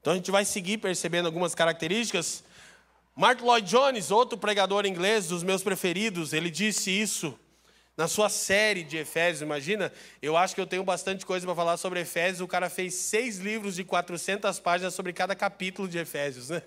[0.00, 2.44] Então a gente vai seguir percebendo algumas características.
[3.16, 7.36] Mark Lloyd Jones, outro pregador inglês dos meus preferidos, ele disse isso
[7.96, 9.92] na sua série de Efésios, imagina?
[10.20, 12.40] Eu acho que eu tenho bastante coisa para falar sobre Efésios.
[12.40, 16.48] O cara fez seis livros de 400 páginas sobre cada capítulo de Efésios.
[16.48, 16.62] Né?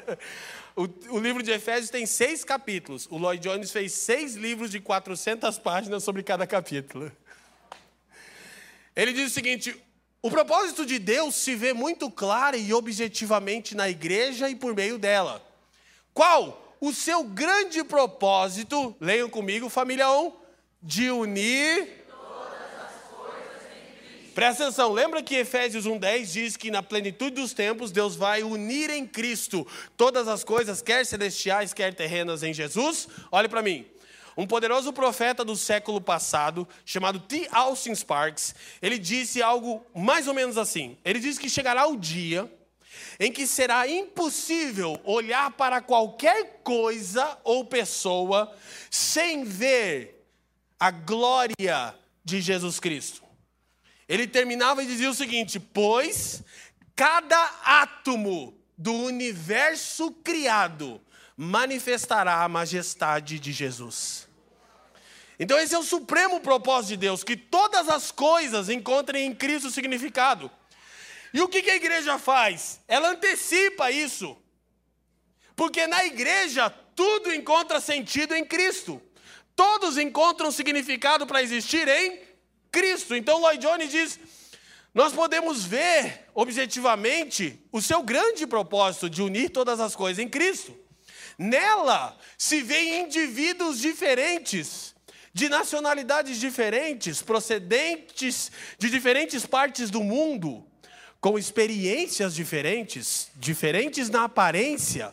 [0.74, 0.84] o,
[1.16, 3.06] o, livro de Efésios tem seis capítulos.
[3.10, 7.12] O Lloyd Jones fez seis livros de 400 páginas sobre cada capítulo.
[8.96, 9.76] Ele diz o seguinte:
[10.22, 14.96] o propósito de Deus se vê muito claro e objetivamente na igreja e por meio
[14.96, 15.46] dela.
[16.14, 16.62] Qual?
[16.80, 20.43] O seu grande propósito, leiam comigo, família 1
[20.84, 22.04] de unir.
[24.34, 28.90] Presta atenção, lembra que Efésios 1,10 diz que na plenitude dos tempos Deus vai unir
[28.90, 29.66] em Cristo
[29.96, 33.08] todas as coisas, quer celestiais, quer terrenas, em Jesus?
[33.30, 33.86] Olhe para mim.
[34.36, 37.48] Um poderoso profeta do século passado, chamado T.
[37.52, 40.98] Austin Sparks, ele disse algo mais ou menos assim.
[41.04, 42.50] Ele disse que chegará o dia
[43.18, 48.52] em que será impossível olhar para qualquer coisa ou pessoa
[48.90, 50.13] sem ver
[50.84, 53.22] a glória de Jesus Cristo.
[54.06, 56.44] Ele terminava e dizia o seguinte: Pois
[56.94, 61.00] cada átomo do universo criado
[61.34, 64.28] manifestará a majestade de Jesus.
[65.38, 69.70] Então, esse é o supremo propósito de Deus, que todas as coisas encontrem em Cristo
[69.70, 70.50] significado.
[71.32, 72.78] E o que a igreja faz?
[72.86, 74.36] Ela antecipa isso.
[75.56, 79.00] Porque na igreja tudo encontra sentido em Cristo.
[79.56, 82.20] Todos encontram significado para existir em
[82.70, 83.14] Cristo.
[83.14, 84.18] Então Lloyd Jones diz:
[84.94, 90.72] nós podemos ver objetivamente o seu grande propósito de unir todas as coisas em Cristo.
[91.36, 94.94] Nela se vê indivíduos diferentes,
[95.32, 100.64] de nacionalidades diferentes, procedentes de diferentes partes do mundo,
[101.20, 105.12] com experiências diferentes, diferentes na aparência,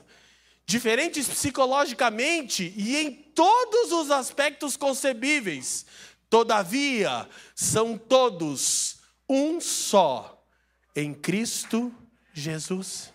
[0.71, 5.85] diferentes psicologicamente e em todos os aspectos concebíveis.
[6.29, 10.41] Todavia, são todos um só
[10.95, 11.93] em Cristo
[12.33, 13.13] Jesus.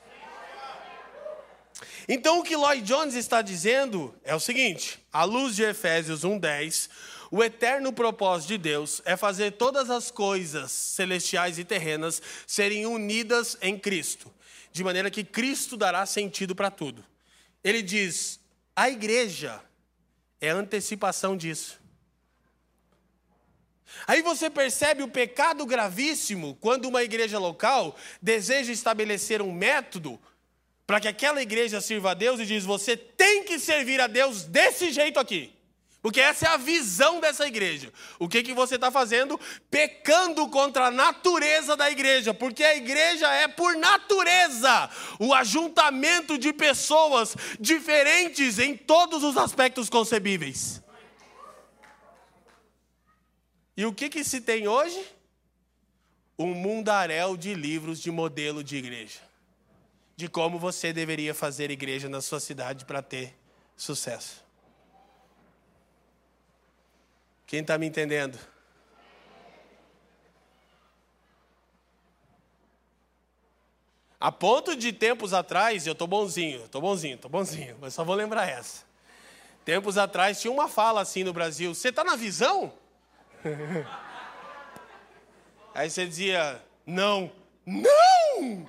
[2.08, 6.90] Então, o que Lloyd Jones está dizendo é o seguinte: à luz de Efésios 1:10,
[7.30, 13.56] o eterno propósito de Deus é fazer todas as coisas celestiais e terrenas serem unidas
[13.60, 14.32] em Cristo,
[14.70, 17.04] de maneira que Cristo dará sentido para tudo.
[17.66, 18.38] Ele diz:
[18.76, 19.60] a igreja
[20.40, 21.80] é antecipação disso.
[24.06, 30.16] Aí você percebe o pecado gravíssimo quando uma igreja local deseja estabelecer um método
[30.86, 34.44] para que aquela igreja sirva a Deus e diz: você tem que servir a Deus
[34.44, 35.52] desse jeito aqui.
[36.06, 37.92] Porque essa é a visão dessa igreja.
[38.16, 39.40] O que, que você está fazendo?
[39.68, 42.32] Pecando contra a natureza da igreja.
[42.32, 44.88] Porque a igreja é, por natureza,
[45.18, 50.80] o ajuntamento de pessoas diferentes em todos os aspectos concebíveis.
[53.76, 55.04] E o que, que se tem hoje?
[56.38, 59.18] Um mundaréu de livros de modelo de igreja.
[60.14, 63.34] De como você deveria fazer igreja na sua cidade para ter
[63.76, 64.45] sucesso.
[67.46, 68.38] Quem está me entendendo?
[74.18, 78.14] A ponto de tempos atrás, eu tô bonzinho, tô bonzinho, tô bonzinho, mas só vou
[78.14, 78.84] lembrar essa.
[79.64, 82.72] Tempos atrás tinha uma fala assim no Brasil: "Você está na visão?"
[85.74, 87.30] Aí você dizia: "Não,
[87.64, 88.66] não!"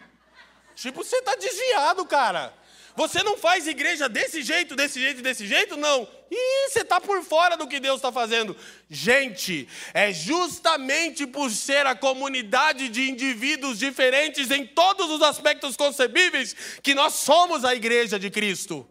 [0.76, 2.54] Tipo, você está desviado, cara.
[2.98, 5.78] Você não faz igreja desse jeito, desse jeito, desse jeito?
[5.78, 6.10] Não.
[6.32, 8.58] Ih, você está por fora do que Deus está fazendo.
[8.90, 16.56] Gente, é justamente por ser a comunidade de indivíduos diferentes em todos os aspectos concebíveis
[16.82, 18.90] que nós somos a igreja de Cristo.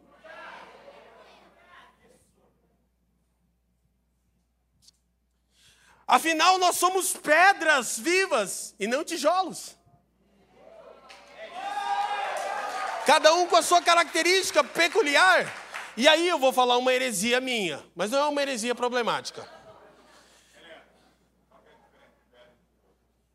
[6.06, 9.75] Afinal, nós somos pedras vivas e não tijolos.
[13.06, 15.46] Cada um com a sua característica peculiar.
[15.96, 19.48] E aí eu vou falar uma heresia minha, mas não é uma heresia problemática.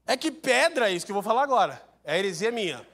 [0.05, 1.81] É que pedra é isso que eu vou falar agora.
[2.03, 2.85] É heresia minha.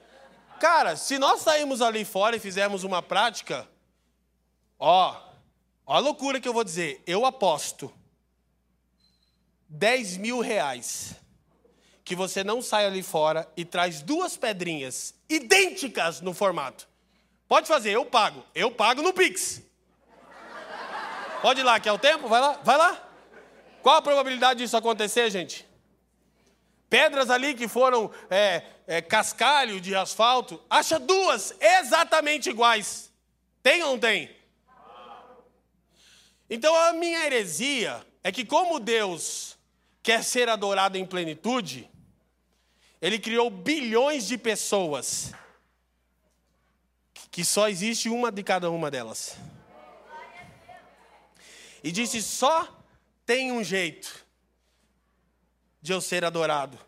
[0.60, 3.68] Cara, se nós sairmos ali fora e fizermos uma prática,
[4.78, 5.16] ó,
[5.84, 7.02] ó a loucura que eu vou dizer.
[7.04, 7.92] Eu aposto
[9.68, 11.16] 10 mil reais
[12.08, 16.88] que você não sai ali fora e traz duas pedrinhas idênticas no formato.
[17.46, 18.42] Pode fazer, eu pago.
[18.54, 19.60] Eu pago no Pix.
[21.42, 22.26] Pode ir lá, quer o tempo?
[22.26, 23.10] Vai lá, vai lá.
[23.82, 25.68] Qual a probabilidade disso acontecer, gente?
[26.88, 33.12] Pedras ali que foram é, é, cascalho de asfalto, acha duas exatamente iguais.
[33.62, 34.34] Tem ou não tem?
[36.48, 39.58] Então a minha heresia é que, como Deus
[40.02, 41.86] quer ser adorado em plenitude,
[43.00, 45.32] ele criou bilhões de pessoas,
[47.30, 49.36] que só existe uma de cada uma delas.
[51.82, 52.76] E disse: só
[53.24, 54.26] tem um jeito
[55.80, 56.78] de eu ser adorado,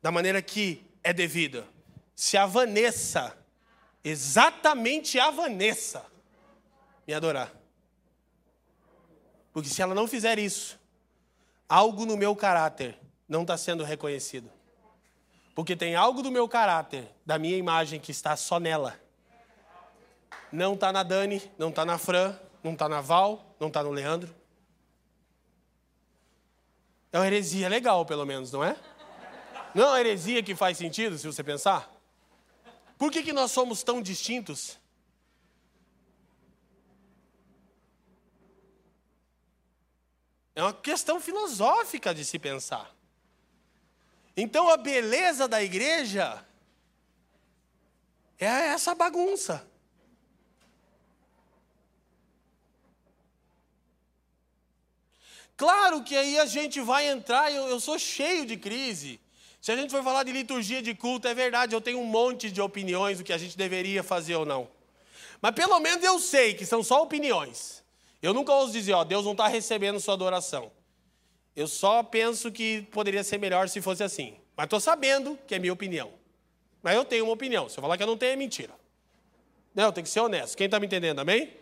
[0.00, 1.66] da maneira que é devida.
[2.14, 3.36] Se a Vanessa,
[4.04, 6.06] exatamente a Vanessa,
[7.06, 7.52] me adorar.
[9.52, 10.78] Porque se ela não fizer isso,
[11.68, 14.50] algo no meu caráter não está sendo reconhecido.
[15.54, 18.98] Porque tem algo do meu caráter, da minha imagem, que está só nela.
[20.50, 23.90] Não está na Dani, não está na Fran, não está na Val, não está no
[23.90, 24.34] Leandro.
[27.12, 28.76] É uma heresia legal, pelo menos, não é?
[29.74, 31.92] Não é uma heresia que faz sentido, se você pensar?
[32.96, 34.78] Por que, que nós somos tão distintos?
[40.54, 42.93] É uma questão filosófica de se pensar.
[44.36, 46.44] Então a beleza da igreja
[48.38, 49.66] é essa bagunça.
[55.56, 59.20] Claro que aí a gente vai entrar, eu, eu sou cheio de crise.
[59.60, 62.50] Se a gente for falar de liturgia de culto, é verdade, eu tenho um monte
[62.50, 64.68] de opiniões do que a gente deveria fazer ou não.
[65.40, 67.84] Mas pelo menos eu sei que são só opiniões.
[68.20, 70.72] Eu nunca ouso dizer, ó, Deus não está recebendo sua adoração.
[71.54, 74.36] Eu só penso que poderia ser melhor se fosse assim.
[74.56, 76.12] Mas estou sabendo que é minha opinião.
[76.82, 77.68] Mas eu tenho uma opinião.
[77.68, 78.74] Se eu falar que eu não tenho, é mentira.
[79.74, 80.56] Não, tem que ser honesto.
[80.56, 81.52] Quem está me entendendo, amém?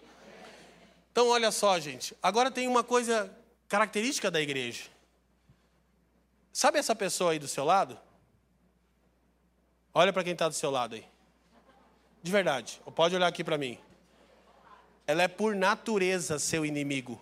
[1.10, 2.16] Então, olha só, gente.
[2.22, 3.30] Agora tem uma coisa
[3.68, 4.84] característica da igreja.
[6.52, 7.98] Sabe essa pessoa aí do seu lado?
[9.94, 11.06] Olha para quem está do seu lado aí.
[12.22, 12.80] De verdade.
[12.94, 13.78] Pode olhar aqui para mim.
[15.06, 17.20] Ela é por natureza seu inimigo.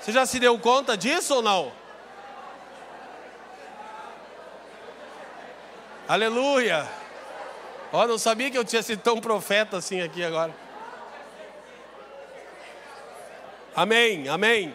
[0.00, 1.72] Você já se deu conta disso ou não?
[6.08, 6.88] Aleluia!
[7.92, 10.54] Ó, oh, não sabia que eu tinha sido tão profeta assim aqui agora.
[13.76, 14.74] Amém, amém.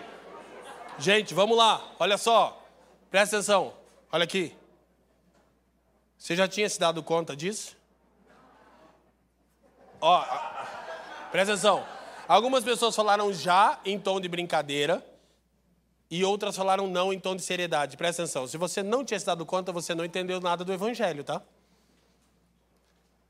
[0.99, 2.61] Gente, vamos lá, olha só.
[3.09, 3.73] Presta atenção,
[4.11, 4.55] olha aqui.
[6.17, 7.75] Você já tinha se dado conta disso?
[9.99, 10.23] Ó,
[11.31, 11.85] presta atenção.
[12.27, 15.03] Algumas pessoas falaram já em tom de brincadeira
[16.09, 17.97] e outras falaram não em tom de seriedade.
[17.97, 18.47] Presta atenção.
[18.47, 21.41] Se você não tinha se dado conta, você não entendeu nada do Evangelho, tá?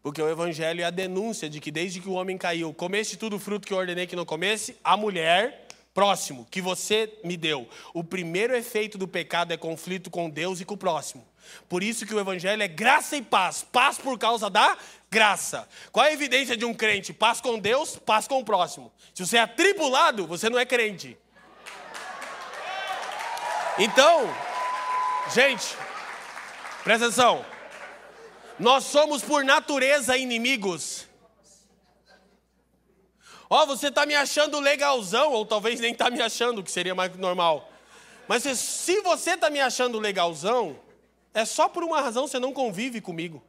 [0.03, 3.38] Porque o Evangelho é a denúncia de que desde que o homem caiu, comeste tudo
[3.38, 7.67] o fruto que eu ordenei que não comesse, a mulher, próximo, que você me deu.
[7.93, 11.26] O primeiro efeito do pecado é conflito com Deus e com o próximo.
[11.67, 13.65] Por isso que o Evangelho é graça e paz.
[13.71, 14.78] Paz por causa da
[15.09, 15.67] graça.
[15.91, 17.13] Qual é a evidência de um crente?
[17.13, 18.91] Paz com Deus, paz com o próximo.
[19.13, 21.17] Se você é atribulado, você não é crente.
[23.78, 24.34] Então,
[25.34, 25.76] gente,
[26.84, 27.45] presta atenção.
[28.57, 31.05] Nós somos por natureza inimigos.
[33.49, 36.95] Ó, oh, você está me achando legalzão, ou talvez nem está me achando, que seria
[36.95, 37.69] mais normal.
[38.28, 40.80] Mas se você está me achando legalzão,
[41.34, 43.43] é só por uma razão você não convive comigo.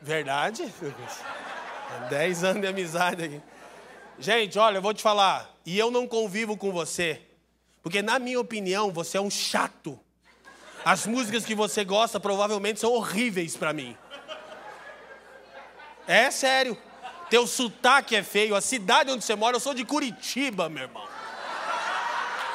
[0.00, 0.72] Verdade?
[2.08, 3.42] Dez anos de amizade aqui.
[4.18, 5.54] Gente, olha, eu vou te falar.
[5.64, 7.20] E eu não convivo com você.
[7.82, 9.98] Porque, na minha opinião, você é um chato.
[10.84, 13.96] As músicas que você gosta provavelmente são horríveis para mim.
[16.06, 16.78] É sério.
[17.28, 18.54] Teu sotaque é feio.
[18.54, 21.06] A cidade onde você mora, eu sou de Curitiba, meu irmão.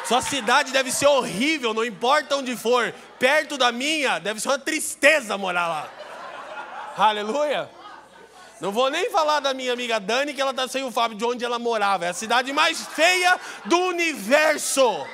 [0.06, 2.94] Sua cidade deve ser horrível, não importa onde for.
[3.20, 5.90] Perto da minha, deve ser uma tristeza morar lá.
[6.98, 7.70] Aleluia.
[8.62, 11.26] Não vou nem falar da minha amiga Dani, que ela está sem o Fábio, de
[11.26, 12.06] onde ela morava.
[12.06, 15.08] É a cidade mais feia do universo.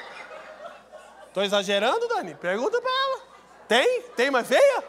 [1.30, 2.36] Estou exagerando, Dani?
[2.36, 3.22] Pergunta para ela.
[3.66, 4.02] Tem?
[4.18, 4.84] Tem mais feia?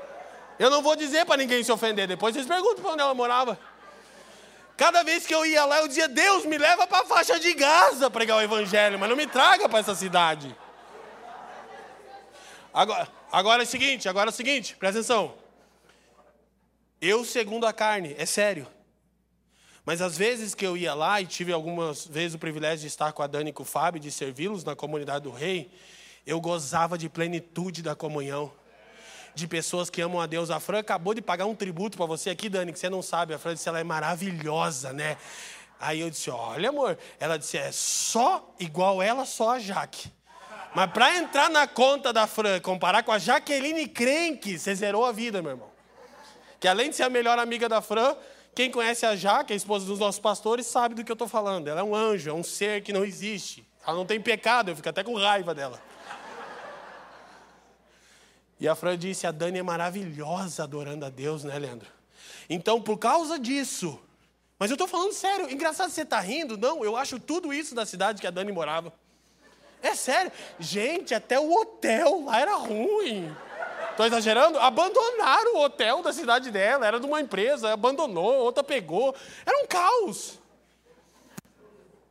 [0.58, 2.08] Eu não vou dizer para ninguém se ofender.
[2.08, 3.56] Depois vocês perguntam para onde ela morava.
[4.76, 7.54] Cada vez que eu ia lá, eu dizia: Deus, me leva para a faixa de
[7.54, 10.56] Gaza pregar o evangelho, mas não me traga para essa cidade.
[12.74, 15.37] Agora, agora é o seguinte, agora é o seguinte, presta atenção.
[17.00, 18.66] Eu, segundo a carne, é sério.
[19.84, 23.12] Mas às vezes que eu ia lá, e tive algumas vezes o privilégio de estar
[23.12, 25.70] com a Dani e com o Fábio, de servi-los na comunidade do Rei,
[26.26, 28.52] eu gozava de plenitude da comunhão.
[29.34, 30.50] De pessoas que amam a Deus.
[30.50, 33.32] A Fran acabou de pagar um tributo para você aqui, Dani, que você não sabe.
[33.32, 35.16] A Fran disse ela é maravilhosa, né?
[35.80, 36.98] Aí eu disse: Olha, amor.
[37.20, 40.10] Ela disse: É só igual ela, só a Jaque.
[40.74, 45.12] Mas para entrar na conta da Fran, comparar com a Jaqueline Crenque, você zerou a
[45.12, 45.77] vida, meu irmão.
[46.60, 48.16] Que além de ser a melhor amiga da Fran,
[48.54, 51.68] quem conhece a Jaque, a esposa dos nossos pastores, sabe do que eu estou falando.
[51.68, 53.66] Ela é um anjo, é um ser que não existe.
[53.86, 55.80] Ela não tem pecado, eu fico até com raiva dela.
[58.60, 61.88] E a Fran disse: a Dani é maravilhosa adorando a Deus, né, Leandro?
[62.50, 64.00] Então, por causa disso,
[64.58, 66.58] mas eu estou falando sério, engraçado você está rindo?
[66.58, 68.92] Não, eu acho tudo isso da cidade que a Dani morava.
[69.80, 70.32] É sério.
[70.58, 73.34] Gente, até o hotel lá era ruim.
[73.98, 74.60] Estou exagerando?
[74.60, 79.12] Abandonaram o hotel da cidade dela, era de uma empresa, abandonou, outra pegou.
[79.44, 80.38] Era um caos.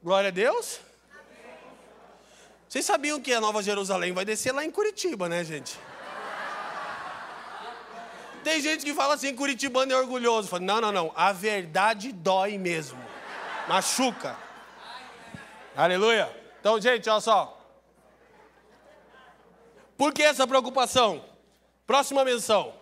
[0.03, 0.81] Glória a Deus.
[2.67, 5.79] Vocês sabiam que a Nova Jerusalém vai descer lá em Curitiba, né, gente?
[8.43, 10.49] Tem gente que fala assim, Curitibano é orgulhoso.
[10.49, 11.13] Fala, não, não, não.
[11.15, 12.99] A verdade dói mesmo.
[13.65, 14.35] Machuca.
[15.73, 16.29] Aleluia.
[16.59, 17.65] Então, gente, olha só.
[19.97, 21.36] Por que essa preocupação?
[21.87, 22.73] Próxima menção.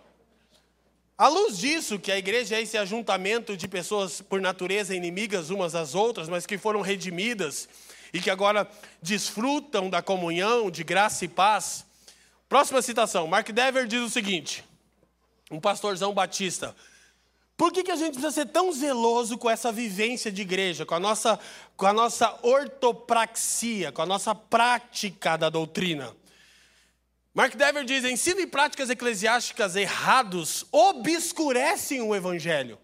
[1.16, 5.76] À luz disso, que a igreja é esse ajuntamento de pessoas por natureza inimigas umas
[5.76, 7.68] às outras, mas que foram redimidas
[8.12, 8.68] e que agora
[9.00, 11.86] desfrutam da comunhão, de graça e paz.
[12.48, 13.28] Próxima citação.
[13.28, 14.64] Mark Dever diz o seguinte:
[15.52, 16.74] um pastorzão batista.
[17.56, 20.96] Por que, que a gente precisa ser tão zeloso com essa vivência de igreja, com
[20.96, 21.38] a nossa,
[21.76, 26.12] com a nossa ortopraxia, com a nossa prática da doutrina?
[27.36, 32.78] Mark Dever diz: ensino e práticas eclesiásticas errados obscurecem o evangelho.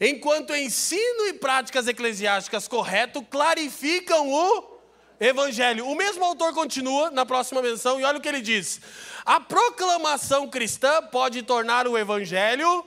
[0.00, 4.80] Enquanto ensino e práticas eclesiásticas corretos clarificam o
[5.20, 5.86] evangelho.
[5.86, 8.80] O mesmo autor continua na próxima menção e olha o que ele diz:
[9.24, 12.84] a proclamação cristã pode tornar o evangelho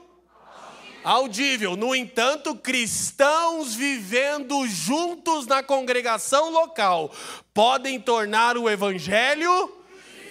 [1.02, 1.76] audível.
[1.76, 7.10] No entanto, cristãos vivendo juntos na congregação local
[7.54, 9.75] podem tornar o evangelho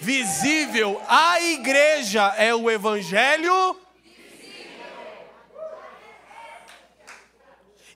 [0.00, 1.00] visível.
[1.08, 3.76] A igreja é o evangelho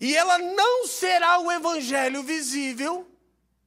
[0.00, 3.06] E ela não será o evangelho visível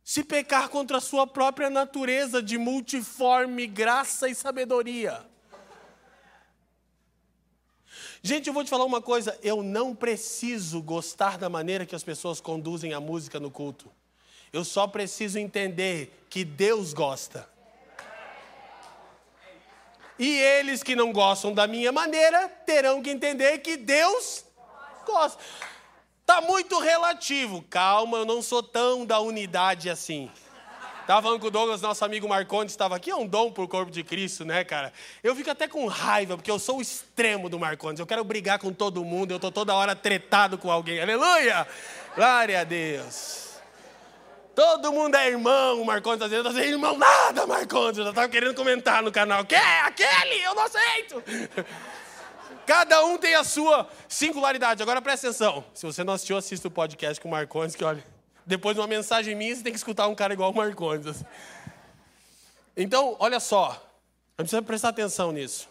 [0.03, 5.23] se pecar contra a sua própria natureza de multiforme graça e sabedoria.
[8.23, 12.03] Gente, eu vou te falar uma coisa: eu não preciso gostar da maneira que as
[12.03, 13.91] pessoas conduzem a música no culto.
[14.51, 17.47] Eu só preciso entender que Deus gosta.
[20.17, 24.45] E eles que não gostam da minha maneira terão que entender que Deus
[25.05, 25.41] gosta.
[26.21, 27.63] Está muito relativo.
[27.69, 30.31] Calma, eu não sou tão da unidade assim.
[31.01, 33.67] Estava falando com o Douglas, nosso amigo Marcondes, estava aqui, é um dom para o
[33.67, 34.93] corpo de Cristo, né, cara?
[35.21, 37.99] Eu fico até com raiva, porque eu sou o extremo do Marcondes.
[37.99, 41.01] Eu quero brigar com todo mundo, eu estou toda hora tretado com alguém.
[41.01, 41.67] Aleluia!
[42.15, 43.52] Glória a Deus.
[44.55, 47.97] Todo mundo é irmão, o Marcondes está dizendo, não irmão nada, Marcondes.
[47.97, 49.43] Eu estava querendo comentar no canal.
[49.45, 50.43] Que é aquele?
[50.43, 51.23] Eu não aceito.
[52.65, 54.81] Cada um tem a sua singularidade.
[54.81, 55.65] Agora presta atenção.
[55.73, 58.03] Se você não assistiu, assista o podcast com o Marcondes, que olha,
[58.45, 61.07] depois de uma mensagem minha, você tem que escutar um cara igual o Marcondes.
[61.07, 61.25] Assim.
[62.77, 63.69] Então, olha só.
[64.37, 65.67] A gente precisa prestar atenção nisso.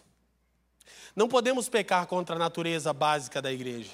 [1.15, 3.91] Não podemos pecar contra a natureza básica da igreja.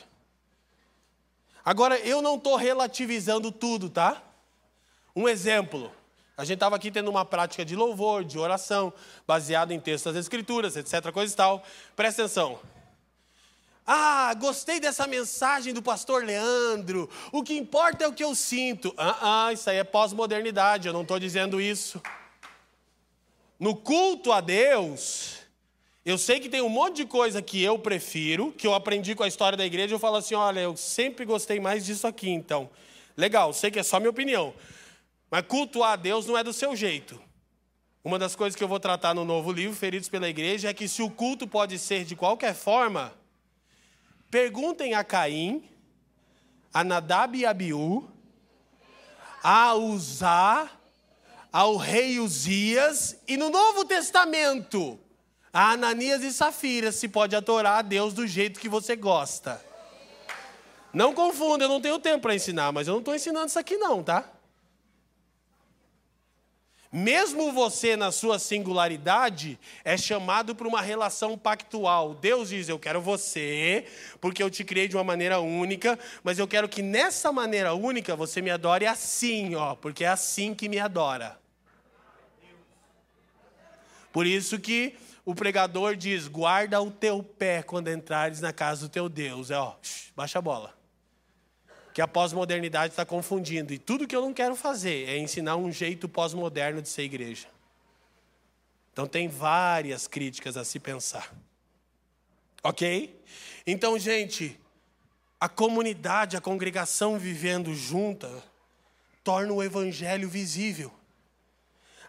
[1.63, 4.23] Agora, eu não estou relativizando tudo, tá?
[5.19, 5.91] Um exemplo.
[6.37, 8.93] A gente estava aqui tendo uma prática de louvor, de oração,
[9.27, 11.61] baseado em textos das Escrituras, etc., coisa e tal.
[11.93, 12.57] Presta atenção.
[13.85, 17.09] Ah, gostei dessa mensagem do pastor Leandro.
[17.33, 18.93] O que importa é o que eu sinto.
[18.95, 22.01] Ah, ah isso aí é pós-modernidade, eu não estou dizendo isso.
[23.59, 25.39] No culto a Deus,
[26.05, 29.23] eu sei que tem um monte de coisa que eu prefiro, que eu aprendi com
[29.23, 29.95] a história da igreja.
[29.95, 32.69] Eu falo assim: olha, eu sempre gostei mais disso aqui, então.
[33.17, 34.53] Legal, sei que é só minha opinião.
[35.29, 37.21] Mas cultuar a Deus não é do seu jeito.
[38.03, 40.87] Uma das coisas que eu vou tratar no novo livro, Feridos pela Igreja, é que
[40.87, 43.13] se o culto pode ser de qualquer forma,
[44.31, 45.63] perguntem a Caim,
[46.73, 48.09] a Nadab e Abiú,
[49.43, 50.69] a Uzá,
[51.51, 54.99] ao rei Uzias, e no Novo Testamento,
[55.51, 59.63] a Ananias e Safira, se pode adorar a Deus do jeito que você gosta.
[60.93, 63.77] Não confunda, eu não tenho tempo para ensinar, mas eu não estou ensinando isso aqui
[63.77, 64.38] não, tá?
[66.91, 72.15] Mesmo você, na sua singularidade, é chamado para uma relação pactual.
[72.15, 73.85] Deus diz: Eu quero você,
[74.19, 78.15] porque eu te criei de uma maneira única, mas eu quero que nessa maneira única
[78.15, 81.39] você me adore assim, ó, porque é assim que me adora.
[84.11, 88.89] Por isso que o pregador diz: Guarda o teu pé quando entrares na casa do
[88.89, 89.51] teu Deus.
[89.51, 89.75] É, ó,
[90.15, 90.78] baixa a bola
[91.93, 93.73] que a pós-modernidade está confundindo.
[93.73, 97.47] E tudo que eu não quero fazer é ensinar um jeito pós-moderno de ser igreja.
[98.93, 101.33] Então tem várias críticas a se pensar.
[102.63, 103.17] Ok?
[103.65, 104.59] Então, gente,
[105.39, 108.43] a comunidade, a congregação vivendo junta,
[109.23, 110.91] torna o evangelho visível.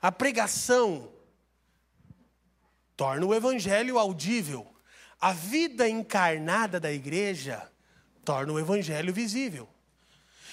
[0.02, 1.08] A pregação
[2.96, 4.66] torna o evangelho audível.
[5.20, 7.70] A vida encarnada da igreja
[8.30, 9.68] torna o evangelho visível.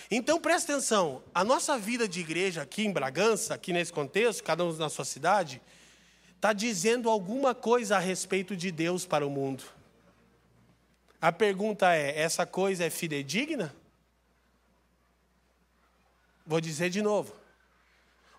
[0.10, 4.66] Então presta atenção, a nossa vida de igreja aqui em Bragança, aqui nesse contexto, cada
[4.66, 5.62] um na sua cidade,
[6.36, 9.64] está dizendo alguma coisa a respeito de Deus para o mundo.
[11.22, 13.72] A pergunta é: essa coisa é fidedigna?
[16.48, 17.36] Vou dizer de novo.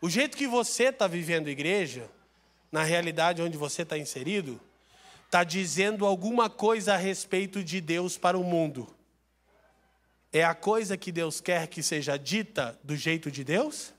[0.01, 2.11] O jeito que você está vivendo igreja,
[2.73, 4.61] na realidade onde você está inserido,
[5.27, 8.98] está dizendo alguma coisa a respeito de Deus para o mundo
[10.33, 13.95] é a coisa que Deus quer que seja dita do jeito de Deus?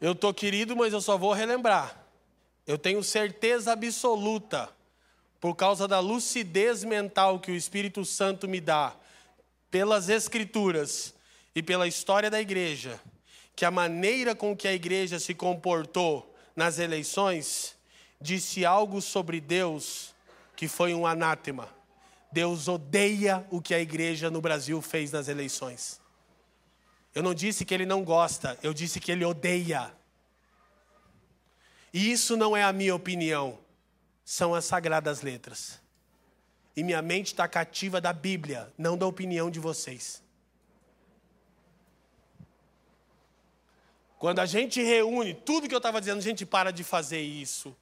[0.00, 2.04] Eu estou querido, mas eu só vou relembrar.
[2.66, 4.68] Eu tenho certeza absoluta,
[5.38, 8.96] por causa da lucidez mental que o Espírito Santo me dá,
[9.70, 11.14] pelas Escrituras
[11.54, 13.00] e pela história da igreja,
[13.54, 17.76] que a maneira com que a igreja se comportou nas eleições
[18.20, 20.14] disse algo sobre Deus
[20.54, 21.68] que foi um anátema.
[22.30, 26.00] Deus odeia o que a igreja no Brasil fez nas eleições.
[27.14, 29.92] Eu não disse que ele não gosta, eu disse que ele odeia.
[31.92, 33.58] E isso não é a minha opinião,
[34.24, 35.80] são as sagradas letras.
[36.76, 40.22] E minha mente está cativa da Bíblia, não da opinião de vocês.
[44.18, 47.74] Quando a gente reúne tudo que eu estava dizendo, a gente para de fazer isso.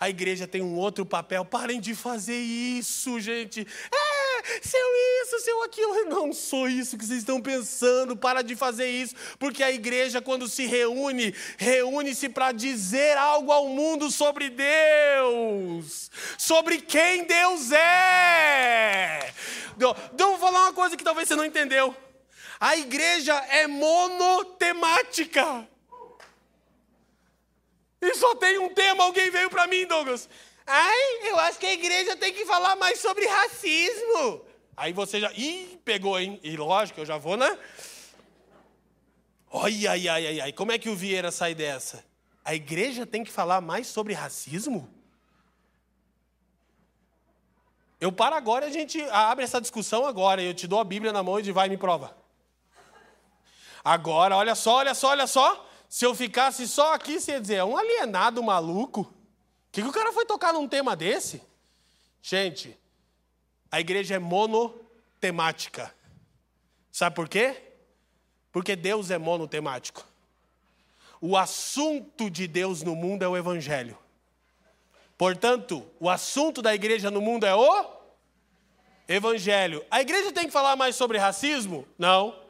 [0.00, 1.44] A igreja tem um outro papel.
[1.44, 3.60] Parem de fazer isso, gente.
[3.60, 4.80] É, seu
[5.22, 5.92] isso, seu aquilo.
[5.94, 8.16] Eu não sou isso que vocês estão pensando.
[8.16, 9.14] Para de fazer isso.
[9.38, 16.10] Porque a igreja, quando se reúne, reúne-se para dizer algo ao mundo sobre Deus.
[16.38, 19.34] Sobre quem Deus é.
[19.76, 21.94] Então, vou falar uma coisa que talvez você não entendeu.
[22.58, 25.68] A igreja é monotemática.
[28.00, 30.28] E só tem um tema, alguém veio para mim, Douglas.
[30.66, 34.44] Ai, eu acho que a igreja tem que falar mais sobre racismo.
[34.76, 35.30] Aí você já.
[35.32, 36.40] Ih, pegou, hein?
[36.42, 37.58] E lógico, eu já vou, né?
[39.52, 40.52] Ai, ai, ai, ai, ai.
[40.52, 42.04] Como é que o Vieira sai dessa?
[42.44, 44.88] A igreja tem que falar mais sobre racismo?
[48.00, 50.40] Eu paro agora e a gente abre essa discussão agora.
[50.40, 52.16] Eu te dou a Bíblia na mão e vai me prova.
[53.84, 55.69] Agora, olha só, olha só, olha só.
[55.90, 59.00] Se eu ficasse só aqui, você ia dizer, é um alienado maluco.
[59.00, 61.42] O que, que o cara foi tocar num tema desse?
[62.22, 62.78] Gente,
[63.68, 65.92] a igreja é monotemática.
[66.92, 67.60] Sabe por quê?
[68.52, 70.06] Porque Deus é monotemático.
[71.20, 73.98] O assunto de Deus no mundo é o Evangelho.
[75.18, 78.00] Portanto, o assunto da igreja no mundo é o
[79.08, 79.84] Evangelho.
[79.90, 81.84] A igreja tem que falar mais sobre racismo?
[81.98, 82.40] Não.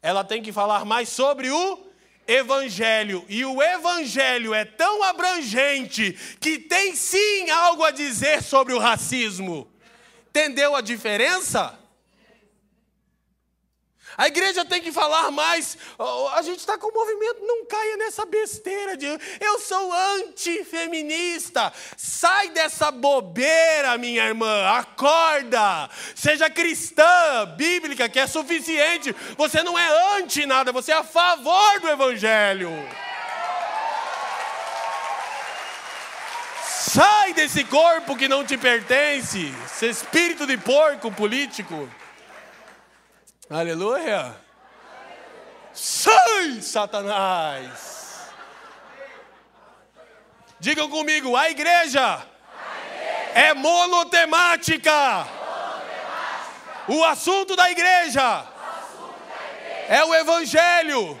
[0.00, 1.86] Ela tem que falar mais sobre o
[2.26, 3.24] evangelho.
[3.28, 9.68] E o evangelho é tão abrangente que tem sim algo a dizer sobre o racismo.
[10.28, 11.78] Entendeu a diferença?
[14.16, 15.76] A igreja tem que falar mais.
[16.34, 19.06] A gente está com o movimento, não caia nessa besteira de
[19.40, 21.72] eu sou antifeminista.
[21.96, 24.66] Sai dessa bobeira, minha irmã.
[24.68, 25.90] Acorda.
[26.14, 27.04] Seja cristã,
[27.56, 29.14] bíblica, que é suficiente.
[29.36, 32.72] Você não é anti nada, você é a favor do evangelho.
[36.64, 41.86] Sai desse corpo que não te pertence, esse espírito de porco político.
[43.48, 44.34] Aleluia.
[45.72, 48.28] Sai, Satanás.
[50.58, 52.26] Digam comigo, a igreja, a igreja.
[53.34, 54.90] é monotemática.
[54.90, 55.36] monotemática.
[56.88, 59.94] O assunto da igreja, assunto da igreja.
[59.94, 60.98] é o evangelho.
[60.98, 61.20] É o evangelho.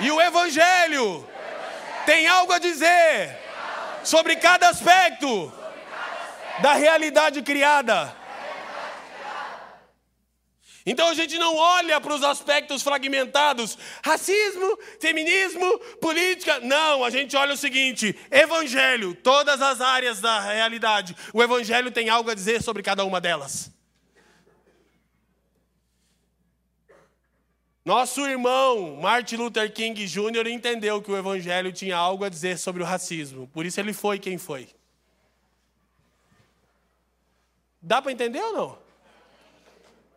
[0.00, 1.28] E o evangelho, o evangelho
[2.04, 3.38] tem algo a dizer
[4.02, 5.52] sobre cada sobre cada aspecto.
[6.60, 8.17] da realidade criada.
[10.90, 16.60] Então a gente não olha para os aspectos fragmentados, racismo, feminismo, política.
[16.60, 21.14] Não, a gente olha o seguinte: evangelho, todas as áreas da realidade.
[21.34, 23.70] O evangelho tem algo a dizer sobre cada uma delas.
[27.84, 30.46] Nosso irmão Martin Luther King Jr.
[30.48, 33.46] entendeu que o evangelho tinha algo a dizer sobre o racismo.
[33.48, 34.70] Por isso ele foi quem foi.
[37.82, 38.87] Dá para entender ou não?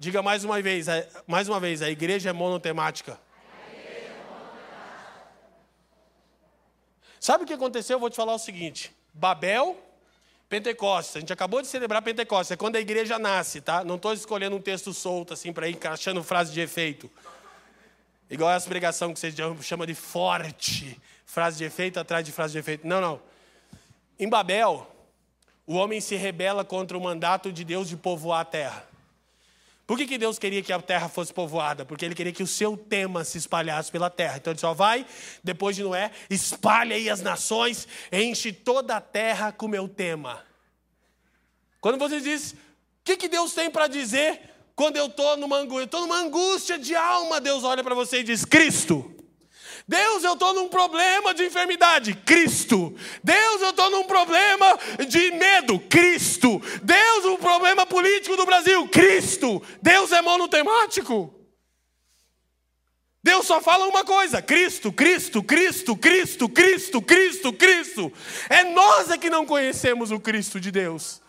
[0.02, 0.88] Diga mais uma vez,
[1.28, 3.20] mais uma vez, a igreja é monotemática.
[7.20, 7.98] Sabe o que aconteceu?
[7.98, 9.78] Eu vou te falar o seguinte: Babel,
[10.50, 11.18] Pentecostes.
[11.18, 12.50] A gente acabou de celebrar Pentecostes.
[12.50, 13.84] É quando a igreja nasce, tá?
[13.84, 17.08] Não estou escolhendo um texto solto assim para ir encaixando frase de efeito.
[18.28, 22.58] Igual essa pregação que vocês chamam de forte, frase de efeito atrás de frase de
[22.58, 22.88] efeito.
[22.88, 23.22] Não, não.
[24.18, 24.92] Em Babel,
[25.68, 28.91] o homem se rebela contra o mandato de Deus de povoar a terra.
[29.92, 31.84] Por que, que Deus queria que a terra fosse povoada?
[31.84, 34.38] Porque Ele queria que o seu tema se espalhasse pela terra.
[34.38, 35.06] Então Ele só vai,
[35.44, 40.46] depois de Noé, espalha aí as nações, enche toda a terra com o meu tema.
[41.82, 42.56] Quando você diz, o
[43.04, 44.40] que, que Deus tem para dizer
[44.78, 45.84] quando eu estou numa angústia?
[45.84, 49.14] Estou numa angústia de alma, Deus olha para você e diz, Cristo.
[49.88, 52.96] Deus, eu estou num problema de enfermidade, Cristo.
[53.24, 54.78] Deus, eu estou num problema
[55.08, 56.62] de medo, Cristo.
[56.84, 59.62] Deus, um problema político do Brasil, Cristo.
[59.82, 61.34] Deus é monotemático.
[63.24, 68.14] Deus só fala uma coisa: Cristo, Cristo, Cristo, Cristo, Cristo, Cristo, Cristo.
[68.50, 71.22] É nós é que não conhecemos o Cristo de Deus.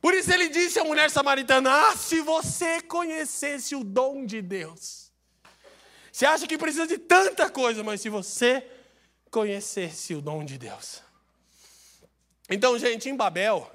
[0.00, 5.11] Por isso ele disse à mulher samaritana: Ah, se você conhecesse o dom de Deus.
[6.12, 8.64] Você acha que precisa de tanta coisa, mas se você
[9.30, 11.02] conhecesse o dom de Deus.
[12.50, 13.72] Então, gente, em Babel,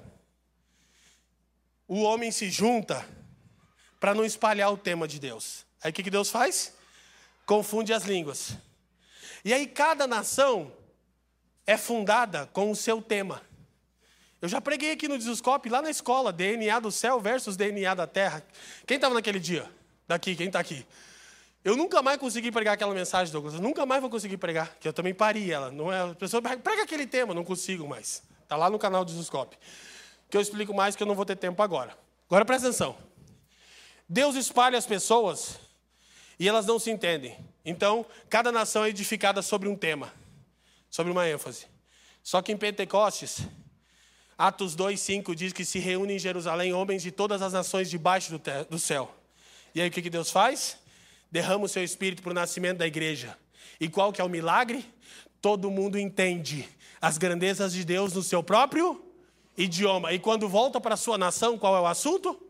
[1.88, 3.04] o homem se junta
[3.98, 5.66] para não espalhar o tema de Deus.
[5.82, 6.74] Aí o que, Deus faz?
[7.44, 8.52] Confunde as línguas.
[9.44, 10.72] E aí cada nação
[11.66, 13.42] é fundada com o seu tema.
[14.40, 18.06] Eu já preguei aqui no Disuscope, lá na escola, DNA do céu versus DNA da
[18.06, 18.46] terra.
[18.86, 19.68] Quem estava naquele dia?
[20.06, 20.86] Daqui, quem está aqui?
[21.68, 23.52] Eu nunca mais consegui pregar aquela mensagem, Douglas.
[23.52, 25.70] Eu nunca mais vou conseguir pregar, que eu também parei ela.
[25.70, 28.22] Não é, a pessoa prega aquele tema, não consigo mais.
[28.42, 29.54] Está lá no canal do Zuscope.
[30.30, 31.94] Que eu explico mais, que eu não vou ter tempo agora.
[32.26, 32.96] Agora presta atenção.
[34.08, 35.60] Deus espalha as pessoas
[36.38, 37.36] e elas não se entendem.
[37.62, 40.10] Então, cada nação é edificada sobre um tema,
[40.88, 41.66] sobre uma ênfase.
[42.22, 43.42] Só que em Pentecostes,
[44.38, 48.38] Atos 2, 5 diz que se reúnem em Jerusalém homens de todas as nações debaixo
[48.38, 48.40] do,
[48.70, 49.14] do céu.
[49.74, 50.78] E aí o que, que Deus faz?
[51.30, 53.36] Derrama o seu espírito para o nascimento da igreja.
[53.80, 54.84] E qual que é o milagre?
[55.40, 56.68] Todo mundo entende
[57.00, 59.04] as grandezas de Deus no seu próprio
[59.56, 60.12] idioma.
[60.12, 62.40] E quando volta para a sua nação, qual é o assunto?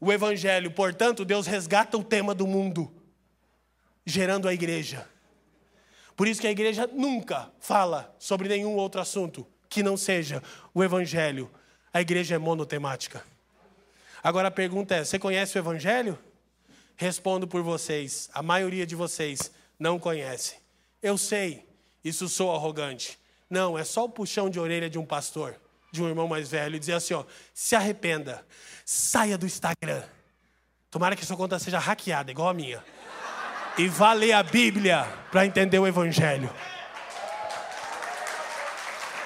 [0.00, 0.70] O evangelho.
[0.70, 2.90] Portanto, Deus resgata o tema do mundo,
[4.04, 5.06] gerando a igreja.
[6.16, 10.42] Por isso que a igreja nunca fala sobre nenhum outro assunto que não seja
[10.74, 11.50] o evangelho.
[11.92, 13.24] A igreja é monotemática.
[14.22, 16.18] Agora a pergunta é: você conhece o evangelho?
[17.00, 20.56] Respondo por vocês, a maioria de vocês não conhece.
[21.02, 21.66] Eu sei,
[22.04, 23.18] isso sou arrogante.
[23.48, 25.58] Não, é só o puxão de orelha de um pastor,
[25.90, 27.24] de um irmão mais velho, e dizer assim: ó,
[27.54, 28.46] se arrependa,
[28.84, 30.02] saia do Instagram.
[30.90, 32.84] Tomara que sua conta seja hackeada, igual a minha.
[33.78, 36.54] E vá ler a Bíblia para entender o Evangelho.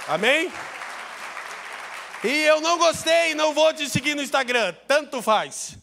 [0.06, 0.48] Amém?
[2.22, 4.72] E eu não gostei, não vou te seguir no Instagram.
[4.86, 5.76] Tanto faz.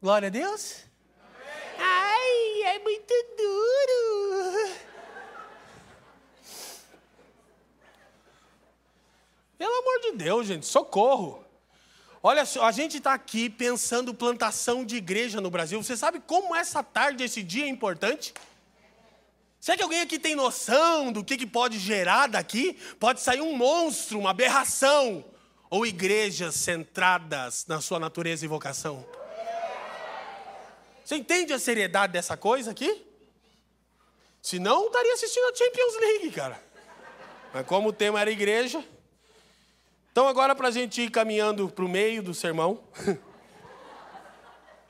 [0.00, 0.76] Glória a Deus?
[1.76, 4.76] Ai, é muito duro.
[9.58, 11.44] Pelo amor de Deus, gente, socorro.
[12.22, 15.82] Olha só, a gente está aqui pensando plantação de igreja no Brasil.
[15.82, 18.32] Você sabe como essa tarde, esse dia é importante?
[19.58, 22.78] Será que alguém aqui tem noção do que, que pode gerar daqui?
[23.00, 25.24] Pode sair um monstro, uma aberração.
[25.68, 29.04] Ou igrejas centradas na sua natureza e vocação.
[31.08, 33.02] Você entende a seriedade dessa coisa aqui?
[34.42, 36.62] Se não, estaria assistindo a Champions League, cara.
[37.50, 38.84] Mas como o tema era igreja.
[40.12, 42.84] Então, agora, para a gente ir caminhando para o meio do sermão.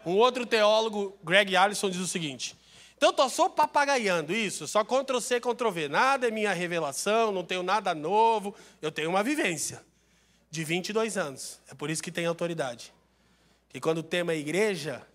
[0.05, 2.59] um outro teólogo, Greg Allison, diz o seguinte:
[2.97, 5.89] então, estou só papagaiando isso, só Ctrl-C, Ctrl-V.
[5.89, 8.57] Nada é minha revelação, não tenho nada novo.
[8.83, 9.85] Eu tenho uma vivência
[10.51, 11.61] de 22 anos.
[11.71, 12.93] É por isso que tem autoridade.
[13.69, 15.07] Que quando o tema é igreja,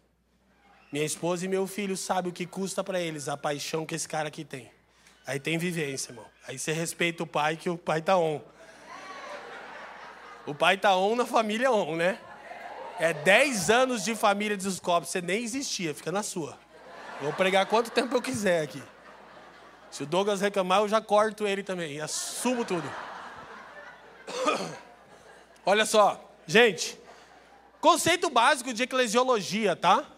[0.93, 4.07] minha esposa e meu filho sabem o que custa para eles a paixão que esse
[4.07, 4.69] cara aqui tem.
[5.25, 6.25] Aí tem vivência, irmão.
[6.47, 8.39] Aí você respeita o pai, que o pai tá on.
[10.45, 12.19] O pai tá on na família on, né?
[12.99, 16.59] É 10 anos de família de descobre, você nem existia, fica na sua.
[17.19, 18.83] Vou pregar quanto tempo eu quiser aqui.
[19.89, 22.01] Se o Douglas reclamar, eu já corto ele também.
[22.01, 22.87] Assumo tudo.
[25.65, 26.99] Olha só, gente.
[27.81, 30.12] Conceito básico de eclesiologia, tá?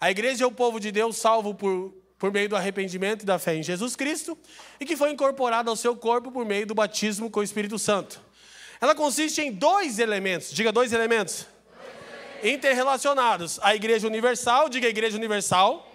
[0.00, 3.38] A igreja é o povo de Deus salvo por, por meio do arrependimento e da
[3.38, 4.36] fé em Jesus Cristo
[4.78, 8.20] e que foi incorporado ao seu corpo por meio do batismo com o Espírito Santo.
[8.80, 10.50] Ela consiste em dois elementos.
[10.52, 11.46] Diga dois elementos.
[12.42, 13.58] Interrelacionados.
[13.62, 15.86] A igreja universal, diga igreja universal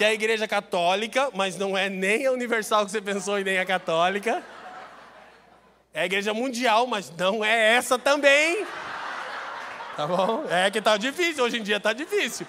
[0.00, 3.44] que é a igreja católica, mas não é nem a universal que você pensou e
[3.44, 4.42] nem a católica.
[5.92, 8.64] É a igreja mundial, mas não é essa também.
[9.98, 10.46] Tá bom?
[10.48, 12.46] É que tá difícil, hoje em dia tá difícil.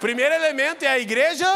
[0.00, 1.46] Primeiro elemento é a igreja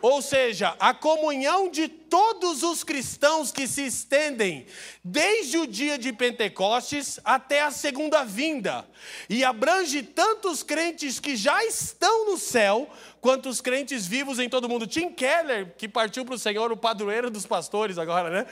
[0.00, 4.66] ou seja, a comunhão de todos os cristãos que se estendem
[5.02, 8.86] desde o dia de Pentecostes até a segunda vinda,
[9.28, 12.88] e abrange tanto os crentes que já estão no céu,
[13.20, 14.86] quanto os crentes vivos em todo o mundo.
[14.86, 18.46] Tim Keller, que partiu para o Senhor, o padroeiro dos pastores agora, né?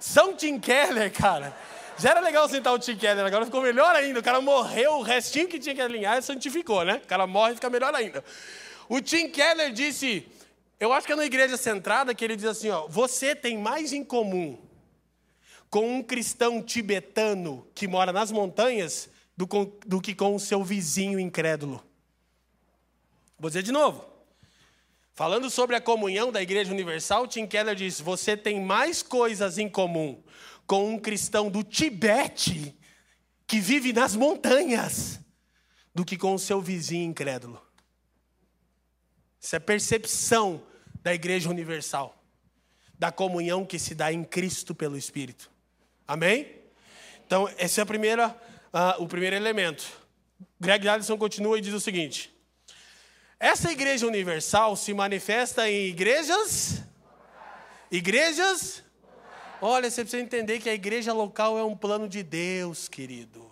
[0.00, 1.54] São Tim Keller, cara.
[1.98, 4.20] Já era legal sentar o Tim Keller, agora ficou melhor ainda.
[4.20, 7.00] O cara morreu, o restinho que tinha que alinhar santificou, né?
[7.02, 8.22] O cara morre e fica melhor ainda.
[8.88, 10.26] O Tim Keller disse
[10.78, 13.92] eu acho que é na igreja centrada que ele diz assim: ó, você tem mais
[13.92, 14.58] em comum
[15.70, 19.46] com um cristão tibetano que mora nas montanhas do,
[19.86, 21.82] do que com o seu vizinho incrédulo.
[23.38, 24.04] Vou dizer de novo.
[25.14, 29.70] Falando sobre a comunhão da Igreja Universal, Tim Keller diz: você tem mais coisas em
[29.70, 30.22] comum
[30.66, 32.76] com um cristão do Tibete
[33.46, 35.20] que vive nas montanhas
[35.94, 37.64] do que com o seu vizinho incrédulo.
[39.40, 40.62] Isso é percepção
[41.02, 42.20] da Igreja Universal,
[42.98, 45.50] da comunhão que se dá em Cristo pelo Espírito.
[46.06, 46.52] Amém?
[47.24, 49.84] Então, esse é a primeira, uh, o primeiro elemento.
[50.60, 52.36] Greg Allison continua e diz o seguinte:
[53.38, 56.82] essa Igreja Universal se manifesta em igrejas.
[57.90, 58.82] Igrejas.
[59.60, 63.50] Olha, você precisa entender que a igreja local é um plano de Deus, querido.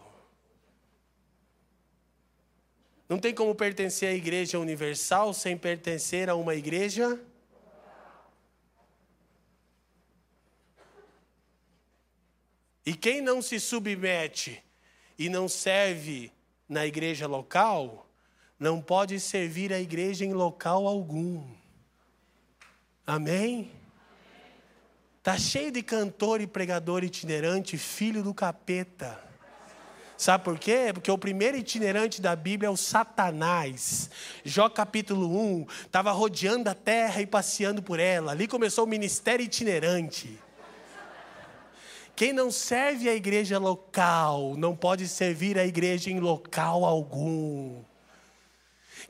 [3.09, 7.21] Não tem como pertencer à igreja universal sem pertencer a uma igreja.
[12.85, 14.63] E quem não se submete
[15.19, 16.31] e não serve
[16.69, 18.07] na igreja local,
[18.59, 21.47] não pode servir a igreja em local algum.
[23.07, 23.71] Amém?
[25.25, 29.19] Tá cheio de cantor e pregador itinerante, filho do capeta.
[30.19, 30.91] Sabe por quê?
[30.93, 34.11] Porque o primeiro itinerante da Bíblia é o Satanás.
[34.45, 38.33] Jó capítulo 1, estava rodeando a terra e passeando por ela.
[38.33, 40.39] Ali começou o ministério itinerante.
[42.15, 47.83] Quem não serve a igreja local, não pode servir a igreja em local algum.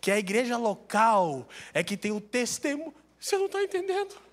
[0.00, 2.94] Que a igreja local é que tem o testemunho.
[3.18, 4.23] Você não está entendendo?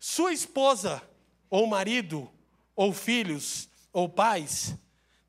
[0.00, 1.02] Sua esposa,
[1.50, 2.28] ou marido,
[2.74, 4.74] ou filhos, ou pais,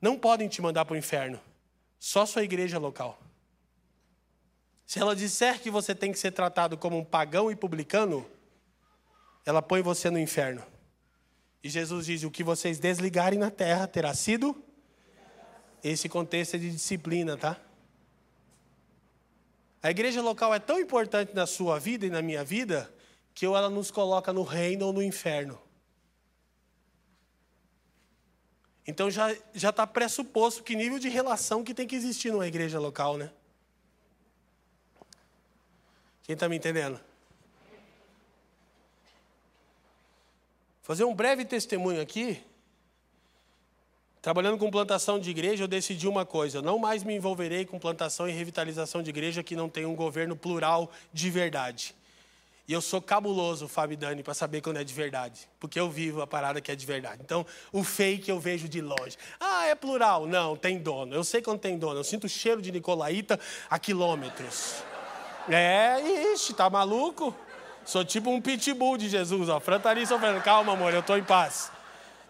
[0.01, 1.37] não podem te mandar para o inferno.
[1.99, 3.21] Só sua igreja local.
[4.85, 8.25] Se ela disser que você tem que ser tratado como um pagão e publicano,
[9.45, 10.63] ela põe você no inferno.
[11.61, 14.55] E Jesus diz: o que vocês desligarem na terra terá sido.
[15.83, 17.59] Esse contexto é de disciplina, tá?
[19.83, 22.91] A igreja local é tão importante na sua vida e na minha vida
[23.33, 25.59] que ela nos coloca no reino ou no inferno.
[28.85, 32.79] Então já já está pressuposto que nível de relação que tem que existir numa igreja
[32.79, 33.31] local, né?
[36.23, 36.99] Quem está me entendendo?
[40.81, 42.43] Fazer um breve testemunho aqui.
[44.21, 48.27] Trabalhando com plantação de igreja, eu decidi uma coisa: não mais me envolverei com plantação
[48.27, 51.95] e revitalização de igreja que não tem um governo plural de verdade.
[52.71, 55.45] E eu sou cabuloso, Fábio Dani, para saber quando é de verdade.
[55.59, 57.19] Porque eu vivo a parada que é de verdade.
[57.21, 59.17] Então, o fake eu vejo de longe.
[59.37, 60.25] Ah, é plural.
[60.25, 61.13] Não, tem dono.
[61.13, 61.99] Eu sei quando tem dono.
[61.99, 63.37] Eu sinto o cheiro de Nicolaíta
[63.69, 64.85] a quilômetros.
[65.49, 65.99] É,
[66.31, 67.35] ixi, tá maluco?
[67.83, 69.59] Sou tipo um pitbull de Jesus, ó.
[69.59, 70.39] Fran tá sofrendo.
[70.39, 71.69] Calma, amor, eu tô em paz.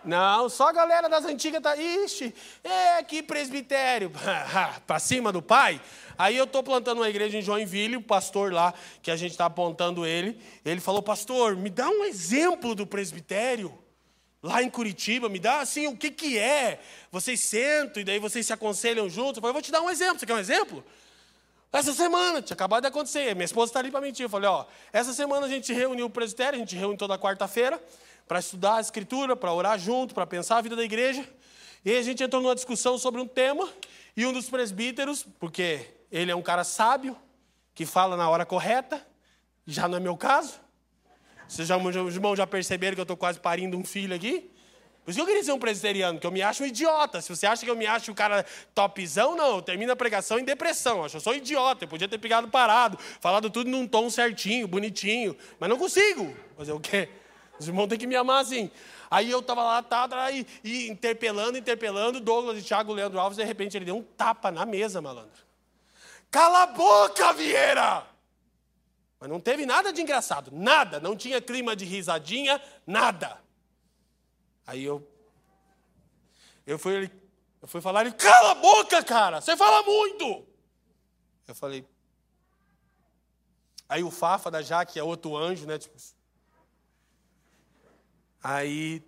[0.04, 1.76] Não, só a galera das antigas tá.
[1.76, 2.34] Ixi,
[2.64, 4.12] é que presbitério.
[4.88, 5.80] para cima do pai.
[6.18, 9.46] Aí eu tô plantando uma igreja em Joinville, o pastor lá, que a gente está
[9.46, 13.78] apontando ele, ele falou: Pastor, me dá um exemplo do presbitério.
[14.44, 16.80] Lá em Curitiba, me dá assim, o que, que é?
[17.12, 19.38] Vocês sentam e daí vocês se aconselham juntos.
[19.38, 20.18] Eu falei, vou te dar um exemplo.
[20.18, 20.84] Você quer um exemplo?
[21.72, 23.36] Essa semana, tinha acabado de acontecer.
[23.36, 24.26] Minha esposa está ali para mentir.
[24.26, 27.80] Eu falei, ó, essa semana a gente reuniu o presbitério, a gente reúne toda quarta-feira
[28.32, 31.28] para estudar a escritura, para orar junto, para pensar a vida da igreja.
[31.84, 33.68] E a gente entrou numa discussão sobre um tema,
[34.16, 37.18] e um dos presbíteros, porque ele é um cara sábio,
[37.76, 39.06] que fala na hora correta,
[39.68, 40.62] já não é meu caso.
[41.46, 44.50] Vocês já, os irmãos já perceberam que eu estou quase parindo um filho aqui?
[45.04, 47.20] Por isso que eu queria ser um presbiteriano, que eu me acho um idiota.
[47.20, 49.58] Se você acha que eu me acho o cara topzão, não.
[49.58, 51.00] Eu termino a pregação em depressão.
[51.00, 51.84] Eu acho que eu sou idiota.
[51.84, 55.36] Eu podia ter pegado parado, falado tudo num tom certinho, bonitinho.
[55.60, 56.34] Mas não consigo.
[56.56, 57.10] Fazer o quê?
[57.62, 58.72] Os irmãos têm que me amar assim.
[59.10, 63.38] Aí eu estava lá, tá, tá, e, e interpelando, interpelando, Douglas e Thiago Leandro Alves,
[63.38, 65.42] de repente ele deu um tapa na mesa, malandro.
[66.32, 68.08] Cala a boca, Vieira!
[69.20, 71.00] Mas não teve nada de engraçado, nada.
[71.00, 73.40] Não tinha clima de risadinha, nada.
[74.66, 75.08] Aí eu.
[76.66, 77.12] Eu fui,
[77.62, 79.40] eu fui falar, ele, cala a boca, cara!
[79.40, 80.48] Você fala muito!
[81.48, 81.86] Eu falei.
[83.90, 85.78] Aí o Fafa da Jaque é outro anjo, né?
[85.78, 85.98] Tipo,
[88.44, 89.04] aí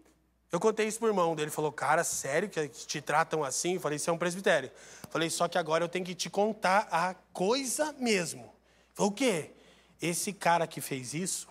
[0.52, 3.74] eu contei isso pro irmão dele, falou, cara, sério que te tratam assim?
[3.74, 4.70] Eu falei, isso é um presbitério.
[5.02, 8.54] Eu falei, só que agora eu tenho que te contar a coisa mesmo.
[8.94, 9.52] Falei, o quê?
[10.00, 11.48] Esse cara que fez isso,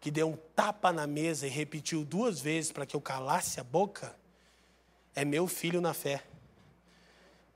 [0.00, 3.64] que deu um tapa na mesa e repetiu duas vezes para que eu calasse a
[3.64, 4.14] boca,
[5.12, 6.22] é meu filho na fé.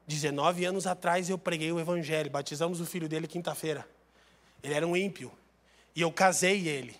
[0.08, 3.88] 19 anos atrás eu preguei o evangelho, batizamos o filho dele quinta-feira.
[4.60, 5.30] Ele era um ímpio.
[5.94, 6.96] E eu casei ele.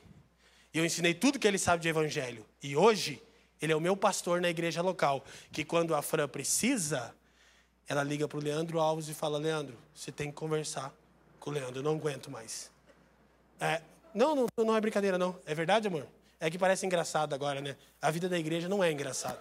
[0.73, 2.47] E eu ensinei tudo que ele sabe de evangelho.
[2.63, 3.23] E hoje,
[3.61, 5.25] ele é o meu pastor na igreja local.
[5.53, 7.15] Que quando a Fran precisa,
[7.89, 10.95] ela liga para o Leandro Alves e fala: Leandro, você tem que conversar
[11.39, 12.71] com o Leandro, eu não aguento mais.
[13.59, 13.83] É,
[14.15, 15.39] não, não, não é brincadeira, não.
[15.45, 16.07] É verdade, amor?
[16.39, 17.77] É que parece engraçado agora, né?
[18.01, 19.41] A vida da igreja não é engraçada.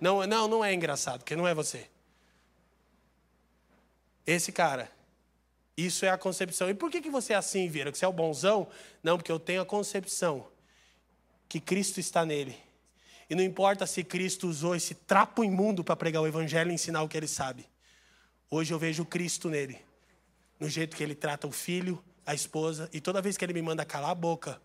[0.00, 1.86] Não, não, não é engraçado, porque não é você.
[4.26, 4.90] Esse cara,
[5.84, 6.68] isso é a concepção.
[6.68, 7.92] E por que, que você é assim, Vira?
[7.92, 8.68] Que você é o bonzão?
[9.02, 10.46] Não, porque eu tenho a concepção
[11.48, 12.56] que Cristo está nele.
[13.28, 17.02] E não importa se Cristo usou esse trapo imundo para pregar o evangelho e ensinar
[17.02, 17.66] o que ele sabe.
[18.50, 19.78] Hoje eu vejo Cristo nele.
[20.58, 23.62] No jeito que ele trata o filho, a esposa, e toda vez que ele me
[23.62, 24.60] manda calar a boca,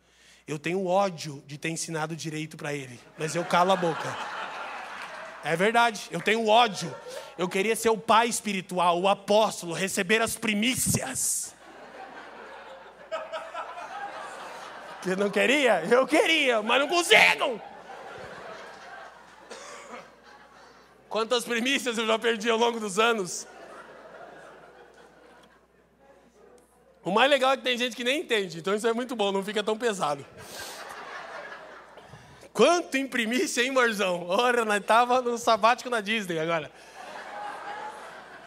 [0.48, 4.45] eu tenho ódio de ter ensinado direito para ele, mas eu calo a boca.
[5.46, 6.94] É verdade, eu tenho ódio.
[7.38, 11.54] Eu queria ser o pai espiritual, o apóstolo, receber as primícias.
[15.04, 15.86] Que não queria?
[15.86, 17.62] Eu queria, mas não consigo.
[21.08, 23.48] Quantas primícias eu já perdi ao longo dos anos?
[27.04, 29.32] O mais legal é que tem gente que nem entende, então isso é muito bom,
[29.32, 30.26] não fica tão pesado.
[32.56, 34.26] Quanto imprimisse, hein, Marzão?
[34.30, 36.72] Ora, nós estava no sabático na Disney agora.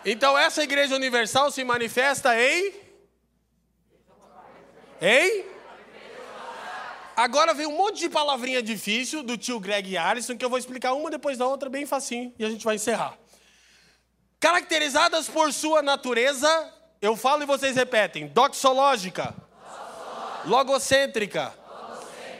[0.02, 2.72] Então essa igreja universal se manifesta em.
[5.02, 5.44] Em?
[7.14, 10.94] Agora vem um monte de palavrinha difícil do tio Greg Allison, que eu vou explicar
[10.94, 13.14] uma depois da outra, bem facinho, e a gente vai encerrar.
[14.40, 16.48] Caracterizadas por sua natureza
[17.02, 18.26] eu falo e vocês repetem.
[18.28, 19.34] Doxológica.
[20.46, 21.52] Logocêntrica.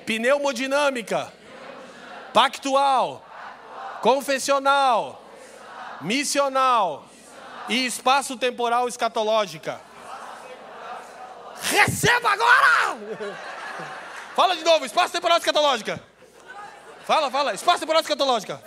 [0.06, 1.36] Pneumodinâmica.
[2.32, 3.24] Pactual.
[4.00, 5.22] Confessional.
[6.00, 7.04] Missional.
[7.68, 9.80] E espaço temporal escatológica.
[11.60, 12.98] Receba agora!
[14.34, 16.00] Fala de novo, espaço temporal escatológica.
[17.04, 18.62] Fala, fala, espaço temporal escatológica.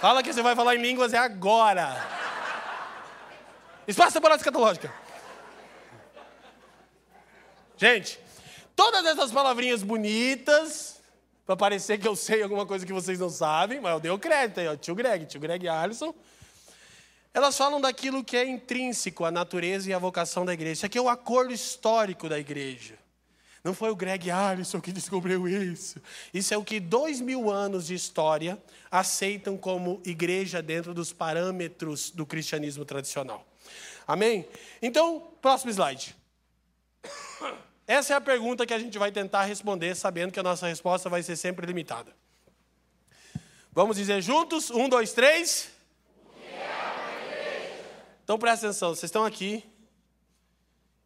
[0.00, 2.06] Fala que você vai falar em línguas é agora.
[3.88, 4.92] Espaço temporal escatológica.
[7.76, 8.20] Gente,
[8.76, 10.93] todas essas palavrinhas bonitas,
[11.46, 14.18] para parecer que eu sei alguma coisa que vocês não sabem, mas eu dei o
[14.18, 16.14] crédito aí, ó, tio Greg, tio Greg Alisson.
[17.34, 20.72] Elas falam daquilo que é intrínseco à natureza e à vocação da igreja.
[20.72, 22.96] Isso aqui é o acordo histórico da igreja.
[23.64, 26.00] Não foi o Greg Alisson que descobriu isso.
[26.32, 32.10] Isso é o que dois mil anos de história aceitam como igreja dentro dos parâmetros
[32.10, 33.44] do cristianismo tradicional.
[34.06, 34.46] Amém?
[34.80, 36.14] Então, próximo slide.
[37.86, 41.08] Essa é a pergunta que a gente vai tentar responder, sabendo que a nossa resposta
[41.10, 42.14] vai ser sempre limitada.
[43.72, 44.70] Vamos dizer juntos?
[44.70, 45.70] Um, dois, três.
[48.22, 49.62] Então presta atenção, vocês estão aqui.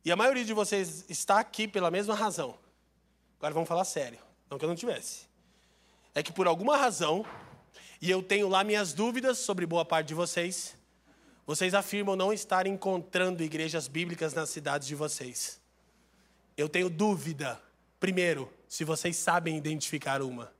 [0.04, 2.56] E a maioria de vocês está aqui pela mesma razão.
[3.38, 4.18] Agora vamos falar sério.
[4.48, 5.26] Não que eu não tivesse.
[6.14, 7.26] É que por alguma razão,
[8.00, 10.76] e eu tenho lá minhas dúvidas sobre boa parte de vocês,
[11.44, 15.57] vocês afirmam não estar encontrando igrejas bíblicas nas cidades de vocês.
[16.58, 17.62] Eu tenho dúvida,
[18.00, 20.52] primeiro, se vocês sabem identificar uma.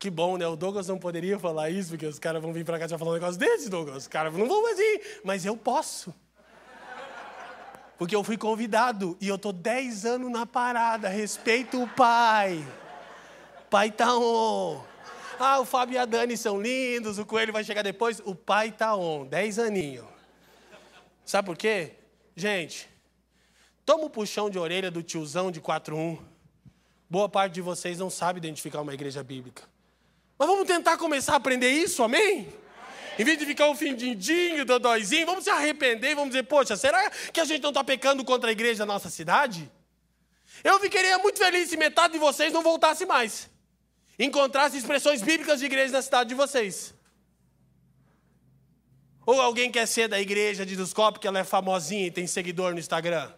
[0.00, 0.48] Que bom, né?
[0.48, 3.12] O Douglas não poderia falar isso, porque os caras vão vir para cá já falar
[3.12, 3.98] um negócio desse, Douglas.
[3.98, 6.12] Os caras não vão mais ir, mas eu posso.
[7.96, 11.08] Porque eu fui convidado e eu tô 10 anos na parada.
[11.08, 12.66] Respeito o pai.
[13.70, 14.84] Pai tá on.
[15.38, 18.20] Ah, o Fábio e a Dani são lindos, o Coelho vai chegar depois.
[18.24, 20.06] O pai tá on, 10 aninhos.
[21.24, 21.92] Sabe por quê?
[22.34, 22.88] Gente,
[23.88, 26.18] Toma o puxão de orelha do tiozão de 4-1.
[27.08, 29.62] Boa parte de vocês não sabe identificar uma igreja bíblica.
[30.38, 32.20] Mas vamos tentar começar a aprender isso, amém?
[32.20, 32.52] amém.
[33.18, 37.08] Em vez de ficar um findindinho, dodóizinho, vamos se arrepender e vamos dizer, poxa, será
[37.32, 39.72] que a gente não está pecando contra a igreja da nossa cidade?
[40.62, 43.48] Eu ficaria muito feliz se metade de vocês não voltasse mais.
[44.18, 46.92] Encontrasse expressões bíblicas de igreja na cidade de vocês.
[49.24, 52.74] Ou alguém quer ser da igreja de Duscó porque ela é famosinha e tem seguidor
[52.74, 53.32] no Instagram?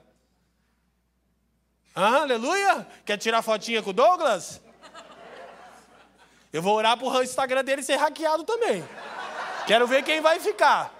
[1.95, 2.87] Ah, aleluia!
[3.05, 4.61] Quer tirar fotinha com o Douglas?
[6.53, 8.85] Eu vou orar pro Instagram dele ser hackeado também.
[9.67, 10.93] Quero ver quem vai ficar.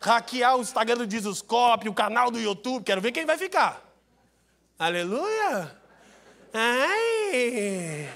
[0.00, 3.82] Hackear o Instagram do Jesuscope, o canal do YouTube, quero ver quem vai ficar.
[4.78, 5.76] Aleluia!
[6.52, 8.08] Ai!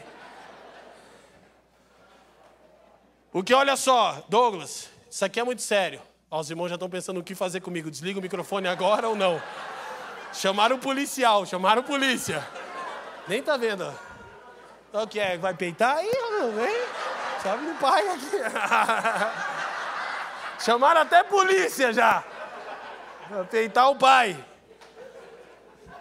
[3.33, 6.01] Porque olha só, Douglas, isso aqui é muito sério.
[6.31, 7.91] Ó, os irmãos já estão pensando o que fazer comigo.
[7.91, 9.41] Desliga o microfone agora ou não?
[10.33, 12.47] Chamaram o policial, chamaram a polícia.
[13.29, 13.93] Nem tá vendo.
[14.93, 15.39] O que é?
[15.39, 16.11] Vai peitar aí?
[16.55, 16.87] Vem.
[17.43, 18.31] Sabe no pai aqui.
[20.65, 22.23] Chamaram até polícia já.
[23.29, 24.37] Vai peitar o pai.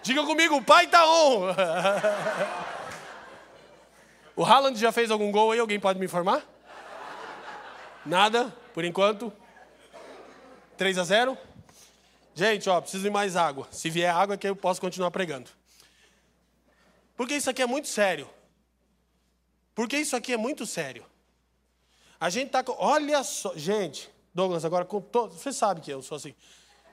[0.04, 1.54] Diga comigo, o pai tá on.
[4.34, 5.60] O Haaland já fez algum gol aí?
[5.60, 6.42] Alguém pode me informar?
[8.04, 9.32] Nada, por enquanto.
[10.78, 11.38] 3 a 0?
[12.34, 13.68] Gente, ó, preciso de mais água.
[13.72, 15.50] Se vier água, que eu posso continuar pregando.
[17.16, 18.30] Porque isso aqui é muito sério.
[19.76, 21.06] Porque isso aqui é muito sério.
[22.20, 22.76] A gente tá com.
[22.78, 23.54] Olha só.
[23.56, 25.34] Gente, Douglas, agora com todo.
[25.34, 26.34] Você sabe que eu sou assim.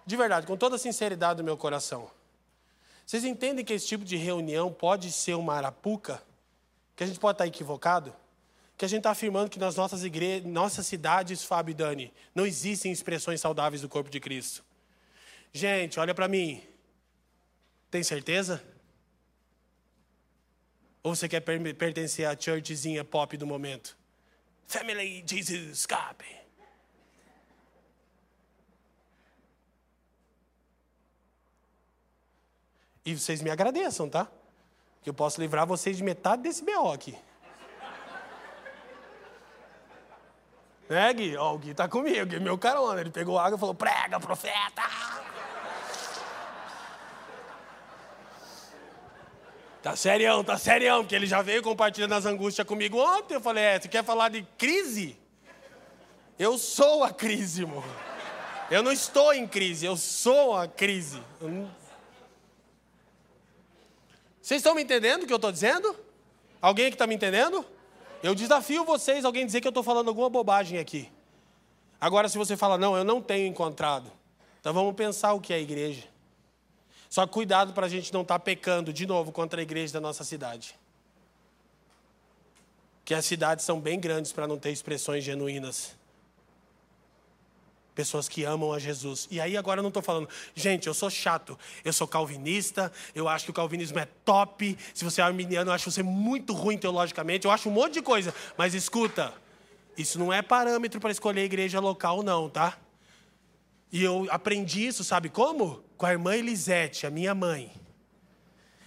[0.06, 2.10] De verdade, com toda a sinceridade do meu coração.
[3.06, 6.22] Vocês entendem que esse tipo de reunião pode ser uma arapuca?
[6.94, 8.14] Que a gente pode estar equivocado?
[8.76, 12.46] Que a gente está afirmando que nas nossas igrejas, nossas cidades, Fábio e Dani, não
[12.46, 14.64] existem expressões saudáveis do corpo de Cristo.
[15.58, 16.62] Gente, olha para mim.
[17.90, 18.62] Tem certeza?
[21.02, 23.98] Ou você quer pertencer à churchzinha pop do momento?
[24.68, 26.24] Family Jesus Escape.
[33.04, 34.30] E vocês me agradeçam, tá?
[35.02, 37.18] Que eu posso livrar vocês de metade desse BO aqui.
[40.88, 41.36] Né, Gui?
[41.36, 43.00] Ó, o Gui tá comigo, Gui meu carona.
[43.00, 44.82] Ele pegou água e falou: prega, profeta!
[49.88, 53.32] Tá serião, tá serião, porque ele já veio compartilhando as angústias comigo ontem.
[53.32, 55.16] Eu falei, é, você quer falar de crise?
[56.38, 57.82] Eu sou a crise, irmão.
[58.70, 61.22] Eu não estou em crise, eu sou a crise.
[64.42, 65.96] Vocês estão me entendendo o que eu estou dizendo?
[66.60, 67.64] Alguém aqui está me entendendo?
[68.22, 71.10] Eu desafio vocês, alguém dizer que eu estou falando alguma bobagem aqui.
[71.98, 74.12] Agora, se você fala, não, eu não tenho encontrado.
[74.60, 76.04] Então vamos pensar o que é igreja.
[77.08, 80.00] Só cuidado para a gente não estar tá pecando de novo contra a igreja da
[80.00, 80.78] nossa cidade.
[83.04, 85.96] Que as cidades são bem grandes para não ter expressões genuínas.
[87.94, 89.26] Pessoas que amam a Jesus.
[89.30, 93.26] E aí agora eu não estou falando, gente, eu sou chato, eu sou calvinista, eu
[93.26, 94.78] acho que o calvinismo é top.
[94.94, 98.02] Se você é arminiano, eu acho você muito ruim teologicamente, eu acho um monte de
[98.02, 98.32] coisa.
[98.56, 99.32] Mas escuta,
[99.96, 102.78] isso não é parâmetro para escolher a igreja local, não, tá?
[103.90, 105.82] E eu aprendi isso, sabe como?
[105.96, 107.72] Com a irmã Elisete, a minha mãe.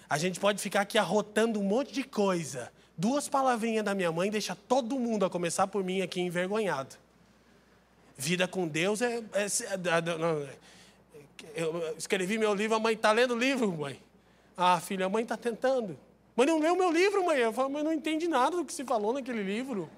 [0.09, 2.71] A gente pode ficar aqui arrotando um monte de coisa.
[2.97, 6.95] Duas palavrinhas da minha mãe deixa todo mundo, a começar por mim aqui, envergonhado.
[8.17, 9.17] Vida com Deus é.
[9.33, 10.49] é, é
[11.55, 13.99] eu escrevi meu livro, a mãe está lendo o livro, mãe.
[14.55, 15.97] Ah, filha, a mãe está tentando.
[16.35, 17.39] Mas não leu meu livro, mãe.
[17.39, 19.89] Eu falo, mas não entendi nada do que se falou naquele livro.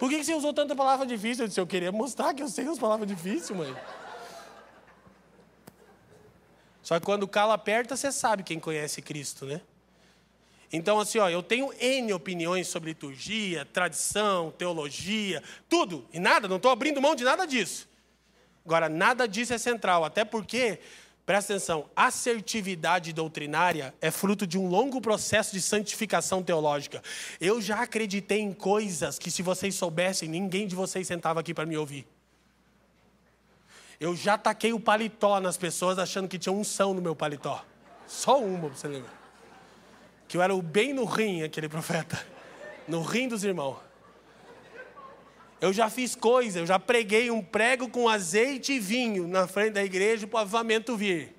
[0.00, 1.44] Por que você usou tanta palavra difícil?
[1.44, 3.76] Eu disse, eu queria mostrar que eu sei as palavras difíceis, mãe.
[6.82, 9.60] Só que quando o calo aperta, você sabe quem conhece Cristo, né?
[10.72, 16.08] Então, assim, ó, eu tenho N opiniões sobre liturgia, tradição, teologia, tudo.
[16.14, 17.86] E nada, não estou abrindo mão de nada disso.
[18.64, 20.80] Agora, nada disso é central, até porque
[21.30, 27.00] Presta atenção, assertividade doutrinária é fruto de um longo processo de santificação teológica.
[27.40, 31.64] Eu já acreditei em coisas que, se vocês soubessem, ninguém de vocês sentava aqui para
[31.64, 32.04] me ouvir.
[34.00, 37.64] Eu já taquei o paletó nas pessoas achando que tinha unção no meu paletó.
[38.08, 39.12] Só uma, você lembra?
[40.26, 42.26] Que eu era o bem no rim, aquele profeta.
[42.88, 43.76] No rim dos irmãos.
[45.60, 49.74] Eu já fiz coisa, eu já preguei um prego com azeite e vinho na frente
[49.74, 51.34] da igreja para o avamento vir.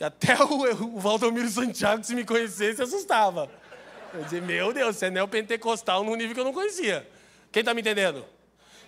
[0.00, 3.50] Até o, o Valdomiro Santiago, se me conhecesse, assustava.
[4.14, 7.06] Eu dizia, meu Deus, você é neopentecostal num nível que eu não conhecia.
[7.52, 8.24] Quem está me entendendo?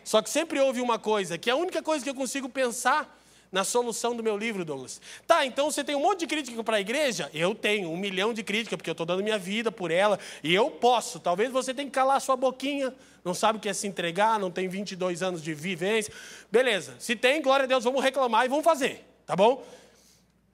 [0.03, 3.21] Só que sempre houve uma coisa, que é a única coisa que eu consigo pensar
[3.55, 5.01] na solução do meu livro, Douglas.
[5.29, 7.31] Tá, então você tem um monte de crítica para a igreja?
[7.33, 10.53] Eu tenho um milhão de críticas, porque eu estou dando minha vida por ela, e
[10.53, 11.21] eu posso.
[11.21, 12.93] Talvez você tenha que calar sua boquinha,
[13.25, 16.13] não sabe o que é se entregar, não tem 22 anos de vivência.
[16.51, 19.65] Beleza, se tem, glória a Deus, vamos reclamar e vamos fazer, tá bom?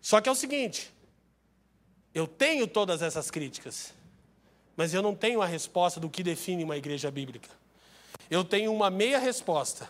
[0.02, 0.92] Só que é o seguinte,
[2.14, 3.94] eu tenho todas essas críticas,
[4.76, 7.48] mas eu não tenho a resposta do que define uma igreja bíblica.
[8.30, 9.88] Eu tenho uma meia resposta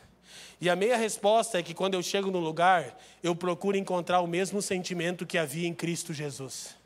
[0.60, 4.26] e a meia resposta é que quando eu chego no lugar, eu procuro encontrar o
[4.26, 6.76] mesmo sentimento que havia em Cristo Jesus.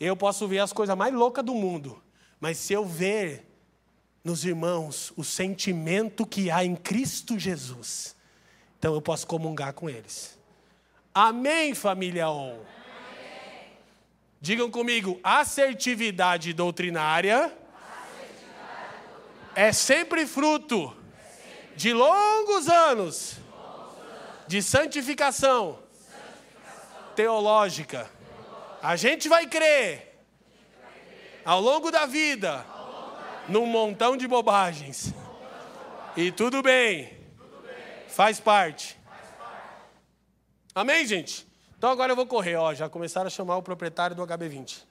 [0.00, 2.02] Eu posso ver as coisas mais loucas do mundo,
[2.40, 3.46] mas se eu ver
[4.24, 8.16] nos irmãos o sentimento que há em Cristo Jesus,
[8.78, 10.38] então eu posso comungar com eles.
[11.14, 12.58] Amém, família On.
[14.40, 17.54] Digam comigo, assertividade doutrinária, assertividade
[19.10, 19.68] doutrinária.
[19.68, 20.94] é sempre fruto
[21.76, 23.36] de longos anos
[24.48, 25.78] de santificação
[27.14, 28.10] teológica.
[28.82, 30.24] A gente vai crer
[31.44, 32.64] ao longo da vida
[33.48, 35.12] num montão de bobagens.
[36.16, 37.16] E tudo bem,
[38.08, 38.98] faz parte.
[40.74, 41.46] Amém, gente?
[41.76, 44.82] Então agora eu vou correr, ó, já começaram a chamar o proprietário do HB20.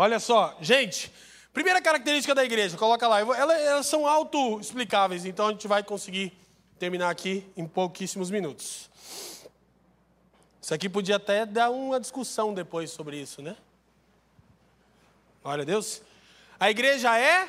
[0.00, 1.12] Olha só, gente,
[1.52, 6.32] primeira característica da igreja, coloca lá, elas, elas são auto-explicáveis, então a gente vai conseguir
[6.78, 8.88] terminar aqui em pouquíssimos minutos.
[10.58, 13.58] Isso aqui podia até dar uma discussão depois sobre isso, né?
[15.44, 16.00] Olha Deus.
[16.58, 17.46] A igreja é.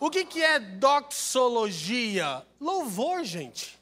[0.00, 2.46] O que, que é doxologia?
[2.58, 3.78] Louvor, gente.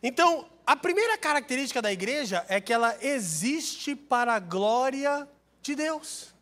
[0.00, 5.28] Então, a primeira característica da igreja é que ela existe para a glória
[5.68, 6.32] de Deus.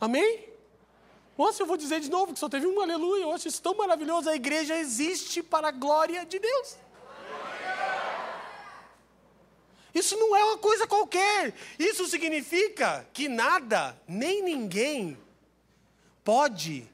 [0.00, 0.48] Amém?
[1.36, 3.22] Nossa, eu vou dizer de novo que só teve um aleluia.
[3.22, 4.30] Eu acho isso tão maravilhoso.
[4.30, 6.76] A igreja existe para a glória de Deus.
[9.94, 11.54] Isso não é uma coisa qualquer.
[11.78, 15.18] Isso significa que nada, nem ninguém,
[16.22, 16.86] pode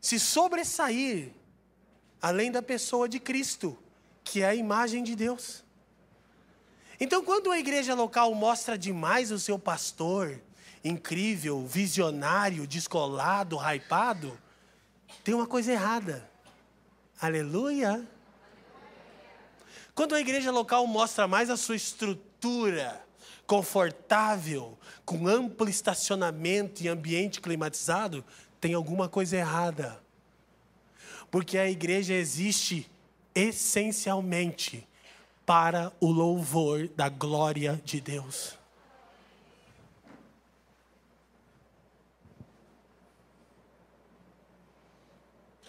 [0.00, 1.32] se sobressair
[2.20, 3.76] além da pessoa de Cristo,
[4.22, 5.64] que é a imagem de Deus.
[7.04, 10.40] Então, quando a igreja local mostra demais o seu pastor,
[10.84, 14.38] incrível, visionário, descolado, hypado,
[15.24, 16.30] tem uma coisa errada.
[17.20, 18.08] Aleluia.
[19.96, 23.04] Quando a igreja local mostra mais a sua estrutura
[23.48, 28.24] confortável, com amplo estacionamento e ambiente climatizado,
[28.60, 30.00] tem alguma coisa errada.
[31.32, 32.88] Porque a igreja existe
[33.34, 34.86] essencialmente
[35.52, 38.54] para o louvor da glória de Deus.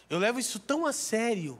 [0.10, 1.60] Eu levo isso tão a sério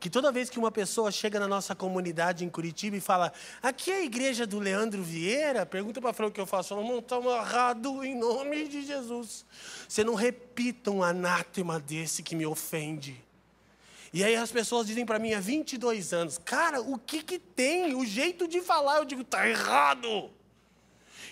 [0.00, 3.32] que toda vez que uma pessoa chega na nossa comunidade em Curitiba e fala,
[3.62, 6.74] aqui é a igreja do Leandro Vieira, pergunta para Fran o que eu faço.
[6.74, 9.46] Não está amarrado em nome de Jesus.
[9.88, 13.24] Você não repita um anátema desse que me ofende.
[14.12, 17.94] E aí as pessoas dizem para mim há 22 anos, cara, o que que tem?
[17.94, 20.30] O jeito de falar, eu digo, tá errado.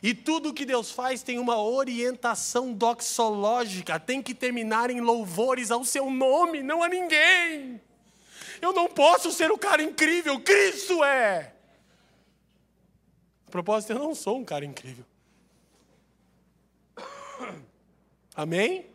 [0.02, 5.84] E tudo que Deus faz tem uma orientação doxológica, tem que terminar em louvores ao
[5.84, 7.80] seu nome, não a ninguém.
[8.60, 11.54] Eu não posso ser o cara incrível, Cristo é.
[13.46, 15.04] A propósito, eu não sou um cara incrível.
[18.36, 18.93] Amém?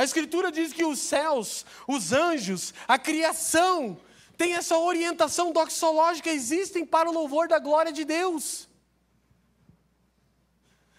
[0.00, 4.00] A Escritura diz que os céus, os anjos, a criação,
[4.34, 8.66] tem essa orientação doxológica, existem para o louvor da glória de Deus.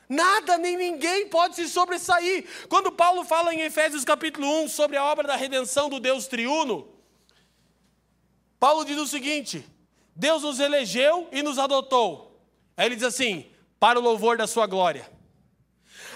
[0.07, 2.45] Nada nem ninguém pode se sobressair.
[2.69, 6.88] Quando Paulo fala em Efésios capítulo 1 sobre a obra da redenção do Deus triuno,
[8.60, 9.68] Paulo diz o seguinte:
[10.15, 12.40] Deus nos elegeu e nos adotou.
[12.78, 13.49] Aí ele diz assim:
[13.80, 15.10] para o louvor da sua glória.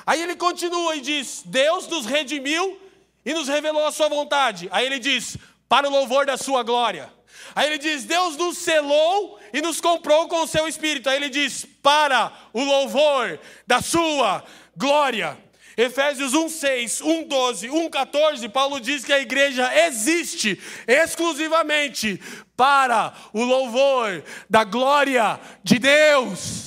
[0.06, 2.80] Aí ele continua e diz: Deus nos redimiu
[3.26, 4.70] e nos revelou a sua vontade.
[4.72, 5.38] Aí ele diz:
[5.68, 7.12] para o louvor da sua glória.
[7.56, 11.10] Aí ele diz: Deus nos selou e nos comprou com o seu espírito.
[11.10, 14.44] Aí ele diz: para o louvor da sua
[14.76, 15.38] glória.
[15.78, 22.22] Efésios 1:6, 1:12, 1:14, Paulo diz que a igreja existe exclusivamente
[22.56, 26.65] para o louvor da glória de Deus.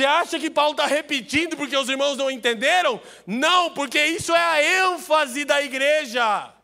[0.00, 2.98] Você acha que Paulo está repetindo porque os irmãos não entenderam?
[3.26, 6.54] Não, porque isso é a ênfase da igreja.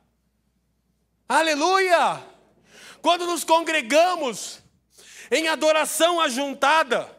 [1.28, 2.24] Aleluia!
[3.02, 4.60] Quando nos congregamos
[5.30, 7.14] em adoração ajuntada,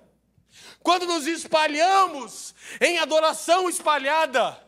[0.82, 4.60] quando nos espalhamos em adoração espalhada,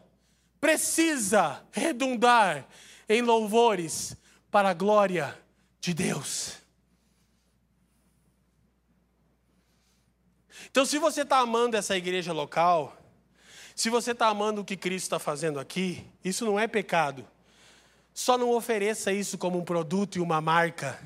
[0.62, 2.68] precisa redundar
[3.10, 4.16] em louvores
[4.52, 5.36] para a glória
[5.82, 6.59] de Deus.
[10.72, 12.96] Então, se você está amando essa igreja local,
[13.76, 17.28] se você está amando o que Cristo está fazendo aqui, isso não é pecado.
[18.14, 21.00] Só não ofereça isso como um produto e uma marca.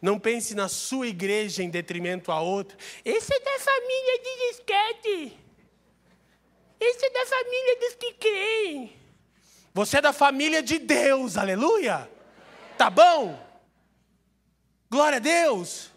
[0.00, 2.78] Não pense na sua igreja em detrimento a outra.
[3.04, 5.38] Esse é da família de disquete.
[6.80, 8.92] Esse é da família dos que creem.
[9.74, 12.08] Você é da família de Deus, aleluia.
[12.76, 13.38] Tá bom?
[14.88, 15.90] Glória a Deus.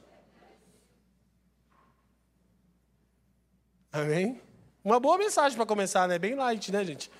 [3.91, 4.41] Amém?
[4.83, 6.17] Uma boa mensagem para começar, né?
[6.17, 7.11] Bem light, né, gente?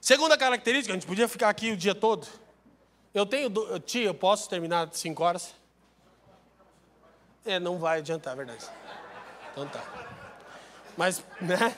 [0.00, 2.26] Segunda característica, a gente podia ficar aqui o dia todo.
[3.14, 3.50] Eu tenho.
[3.80, 5.54] Tia, eu posso terminar cinco horas?
[7.46, 8.66] É, não vai adiantar, é verdade.
[9.52, 9.82] Então tá.
[10.96, 11.74] Mas, né?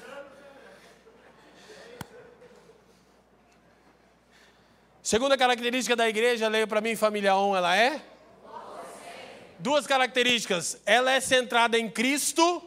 [5.01, 8.03] Segunda característica da igreja, leia para mim, família 1, ela é?
[9.59, 10.81] Duas características.
[10.85, 12.63] Ela é centrada em Cristo,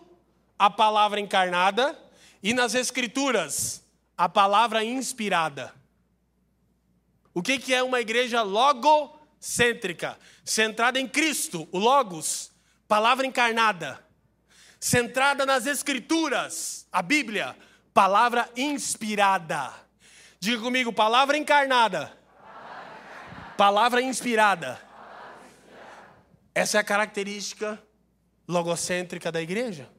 [0.61, 1.97] a palavra encarnada,
[2.43, 3.83] e nas Escrituras,
[4.15, 5.73] a palavra inspirada.
[7.33, 10.19] O que, que é uma igreja logocêntrica?
[10.45, 12.51] Centrada em Cristo, o Logos,
[12.87, 14.05] palavra encarnada.
[14.79, 17.57] Centrada nas Escrituras, a Bíblia,
[17.91, 19.73] palavra inspirada.
[20.39, 22.15] Diga comigo, palavra encarnada.
[23.57, 24.79] Palavra inspirada.
[26.53, 27.81] Essa é a característica
[28.47, 29.89] logocêntrica da igreja.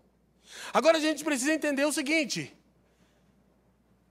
[0.72, 2.54] Agora a gente precisa entender o seguinte: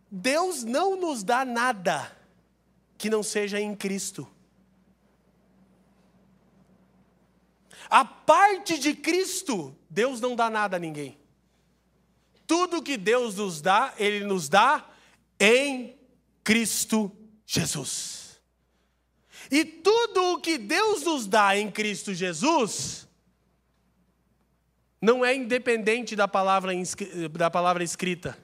[0.09, 2.15] Deus não nos dá nada
[2.97, 4.27] que não seja em Cristo.
[7.89, 11.18] A parte de Cristo, Deus não dá nada a ninguém.
[12.47, 14.88] Tudo que Deus nos dá, Ele nos dá
[15.39, 15.97] em
[16.43, 17.11] Cristo
[17.45, 18.41] Jesus.
[19.49, 23.07] E tudo o que Deus nos dá em Cristo Jesus
[25.02, 26.72] não é independente da palavra,
[27.32, 28.38] da palavra escrita.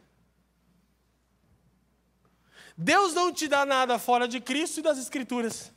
[2.76, 5.72] Deus não te dá nada fora de Cristo e das Escrituras.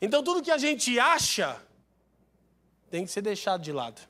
[0.00, 1.60] Então tudo que a gente acha
[2.90, 4.00] tem que ser deixado de lado.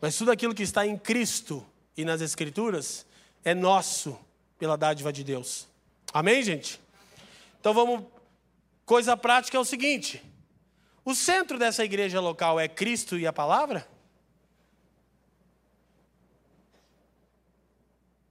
[0.00, 1.64] Mas tudo aquilo que está em Cristo
[1.96, 3.06] e nas Escrituras
[3.44, 4.18] é nosso
[4.58, 5.68] pela dádiva de Deus.
[6.12, 6.80] Amém, gente?
[7.60, 8.04] Então vamos.
[8.84, 10.22] Coisa prática é o seguinte:
[11.06, 13.86] o centro dessa igreja local é Cristo e a palavra?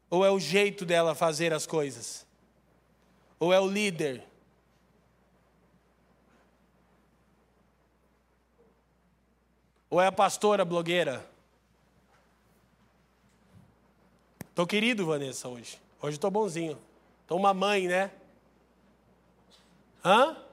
[0.10, 2.28] Ou é o jeito dela fazer as coisas?
[3.40, 4.28] Ou é o líder?
[9.90, 11.26] Ou é a pastora blogueira?
[14.54, 15.80] Tô querido, Vanessa, hoje.
[16.02, 16.78] Hoje tô bonzinho.
[17.26, 18.12] Tô uma mãe, né?
[20.04, 20.45] Hã?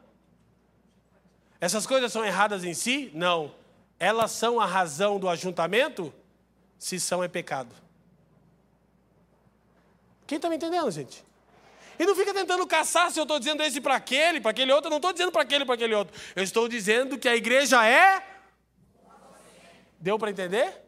[1.63, 3.13] Essas coisas são erradas em si?
[3.15, 3.55] Não.
[3.97, 6.13] Elas são a razão do ajuntamento?
[6.77, 7.73] Se são, é pecado.
[10.27, 11.25] Quem está me entendendo, gente?
[12.01, 14.89] E não fica tentando caçar se eu estou dizendo esse para aquele, para aquele outro.
[14.89, 16.21] Eu não estou dizendo para aquele, para aquele outro.
[16.35, 18.33] Eu estou dizendo que a igreja é
[20.01, 20.83] Deu para entender?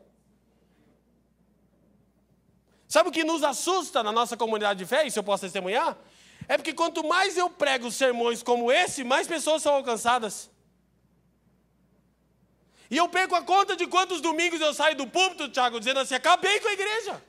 [2.89, 5.97] Sabe o que nos assusta na nossa comunidade de fé, se eu posso testemunhar?
[6.49, 10.51] É porque quanto mais eu prego sermões como esse, mais pessoas são alcançadas.
[12.95, 16.15] E eu perco a conta de quantos domingos eu saio do púlpito, Tiago, dizendo assim:
[16.15, 17.21] acabei com a igreja.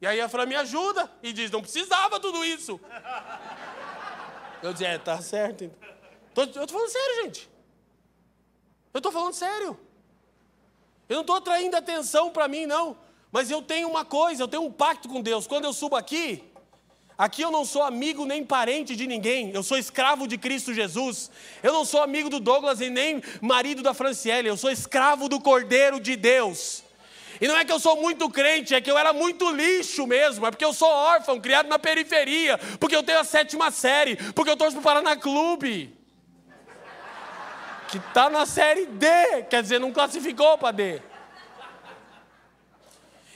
[0.00, 2.80] E aí a Fran me ajuda e diz: não precisava tudo isso.
[4.62, 5.64] Eu dizia: é, tá certo.
[5.64, 6.44] Então.
[6.44, 7.50] eu estou falando sério, gente.
[8.94, 9.78] Eu estou falando sério.
[11.10, 12.96] Eu não estou atraindo atenção para mim, não.
[13.30, 15.46] Mas eu tenho uma coisa, eu tenho um pacto com Deus.
[15.46, 16.42] Quando eu subo aqui,
[17.18, 21.30] Aqui eu não sou amigo nem parente de ninguém, eu sou escravo de Cristo Jesus.
[21.62, 25.40] Eu não sou amigo do Douglas e nem marido da Franciele, eu sou escravo do
[25.40, 26.84] Cordeiro de Deus.
[27.40, 30.46] E não é que eu sou muito crente, é que eu era muito lixo mesmo,
[30.46, 34.50] é porque eu sou órfão, criado na periferia, porque eu tenho a sétima série, porque
[34.50, 35.96] eu torço para o Paraná Clube.
[37.88, 39.06] Que está na série D,
[39.48, 41.02] quer dizer, não classificou para D.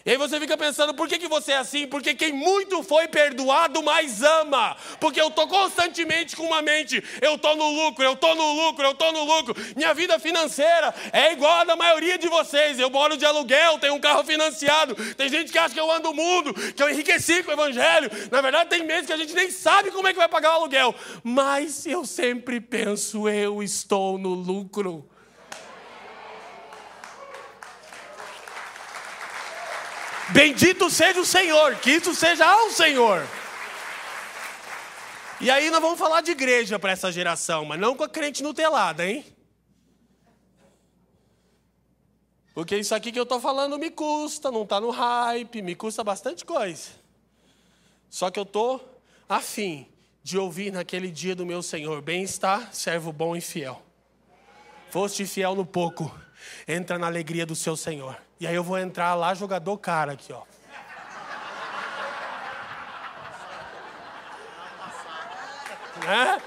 [0.05, 1.87] E aí você fica pensando, por que, que você é assim?
[1.87, 4.77] Porque quem muito foi perdoado, mais ama.
[4.99, 8.85] Porque eu estou constantemente com uma mente, eu estou no lucro, eu estou no lucro,
[8.85, 9.55] eu estou no lucro.
[9.77, 12.79] Minha vida financeira é igual a da maioria de vocês.
[12.79, 14.95] Eu moro de aluguel, tenho um carro financiado.
[15.15, 18.11] Tem gente que acha que eu ando o mundo, que eu enriqueci com o evangelho.
[18.31, 20.61] Na verdade, tem meses que a gente nem sabe como é que vai pagar o
[20.61, 20.95] aluguel.
[21.23, 25.09] Mas eu sempre penso, eu estou no lucro.
[30.32, 33.27] Bendito seja o Senhor, que isso seja ao Senhor.
[35.40, 38.43] E aí nós vamos falar de igreja para essa geração, mas não com a crente
[38.43, 39.24] nutelada, hein?
[42.52, 46.05] Porque isso aqui que eu estou falando me custa, não está no hype, me custa
[46.05, 46.90] bastante coisa.
[48.11, 49.86] Só que eu estou afim
[50.23, 53.81] de ouvir naquele dia do meu Senhor: bem-estar, servo bom e fiel.
[54.90, 56.12] Foste fiel no pouco,
[56.67, 58.17] entra na alegria do seu Senhor.
[58.39, 60.43] E aí eu vou entrar lá, jogador cara aqui, ó.
[66.07, 66.41] né?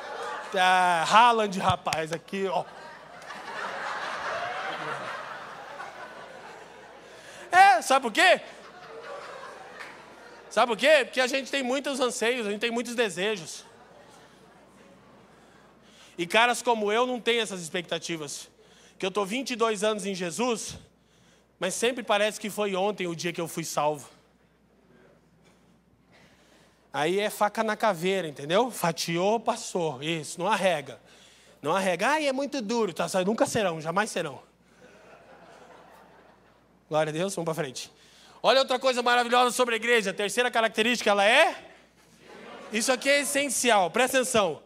[0.52, 2.64] Tá, Haaland, rapaz, aqui, ó.
[7.52, 8.42] É, sabe por quê?
[10.50, 11.06] Sabe por quê?
[11.06, 13.66] Porque a gente tem muitos anseios, a gente tem muitos desejos.
[16.18, 18.50] E caras como eu não têm essas expectativas.
[19.04, 20.78] Que eu estou 22 anos em Jesus,
[21.60, 24.10] mas sempre parece que foi ontem o dia que eu fui salvo.
[26.94, 28.72] Aí é faca na caveira, entendeu?
[28.72, 30.02] Fatiou, passou.
[30.02, 31.02] Isso, não arrega.
[31.62, 32.12] Não arrega.
[32.12, 32.94] Ai, é muito duro.
[32.94, 34.42] Tá, nunca serão, jamais serão.
[36.88, 37.92] Glória a Deus, vamos para frente.
[38.42, 40.12] Olha outra coisa maravilhosa sobre a igreja.
[40.12, 41.62] A terceira característica, ela é?
[42.72, 44.63] Isso aqui é essencial, presta atenção.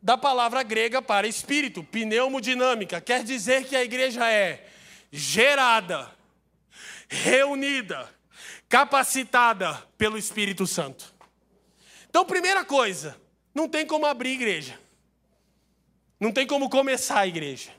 [0.00, 4.66] Da palavra grega para espírito, pneumodinâmica, quer dizer que a igreja é
[5.10, 6.10] gerada,
[7.08, 8.08] reunida,
[8.68, 11.14] capacitada pelo Espírito Santo.
[12.08, 13.16] Então, primeira coisa,
[13.54, 14.78] não tem como abrir igreja.
[16.20, 17.70] Não tem como começar a igreja.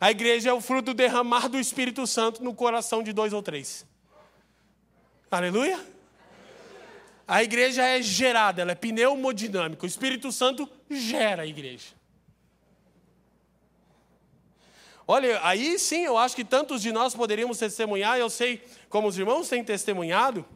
[0.00, 3.42] A igreja é o fruto do derramar do Espírito Santo no coração de dois ou
[3.42, 3.86] três.
[5.30, 5.93] Aleluia?
[7.26, 9.84] A igreja é gerada, ela é pneumodinâmica.
[9.84, 11.86] O Espírito Santo gera a igreja.
[15.06, 19.18] Olha, aí sim eu acho que tantos de nós poderíamos testemunhar, eu sei como os
[19.18, 20.46] irmãos têm testemunhado,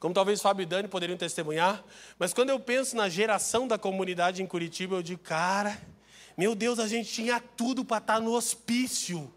[0.00, 1.84] como talvez Fábio e Dani poderiam testemunhar,
[2.18, 5.80] mas quando eu penso na geração da comunidade em Curitiba, eu digo, cara,
[6.36, 9.32] meu Deus, a gente tinha tudo para estar tá no hospício.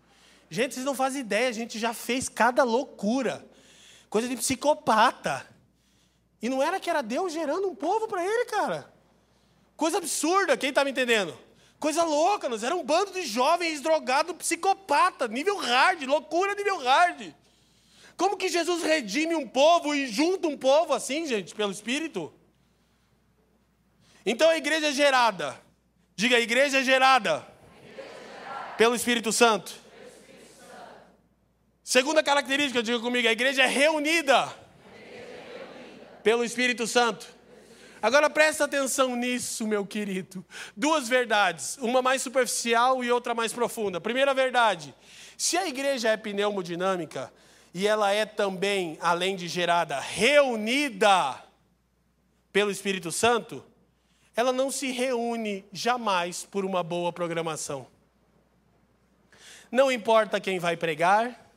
[0.50, 3.46] Gente, vocês não fazem ideia, a gente já fez cada loucura,
[4.10, 5.46] coisa de psicopata.
[6.42, 8.92] E não era que era Deus gerando um povo para ele, cara.
[9.76, 11.38] Coisa absurda, quem está me entendendo?
[11.80, 17.34] Coisa louca, nós era um bando de jovens drogados, psicopata, nível hard, loucura nível hard.
[18.18, 22.34] Como que Jesus redime um povo e junta um povo assim, gente, pelo Espírito?
[24.26, 25.60] Então a igreja é gerada.
[26.18, 27.48] Diga, a igreja é gerada.
[28.78, 29.72] Pelo, Espírito Santo.
[29.72, 30.96] Espírito Santo.
[31.82, 34.54] Segunda característica, diga comigo, a igreja é reunida.
[36.24, 37.28] Pelo Espírito Santo.
[38.02, 40.46] Agora presta atenção nisso, meu querido.
[40.76, 44.00] Duas verdades, uma mais superficial e outra mais profunda.
[44.00, 44.96] Primeira verdade:
[45.38, 47.32] se a igreja é pneumodinâmica
[47.74, 51.44] e ela é também, além de gerada, reunida
[52.54, 53.64] pelo Espírito Santo,
[54.36, 57.86] ela não se reúne jamais por uma boa programação.
[59.70, 61.49] Não importa quem vai pregar,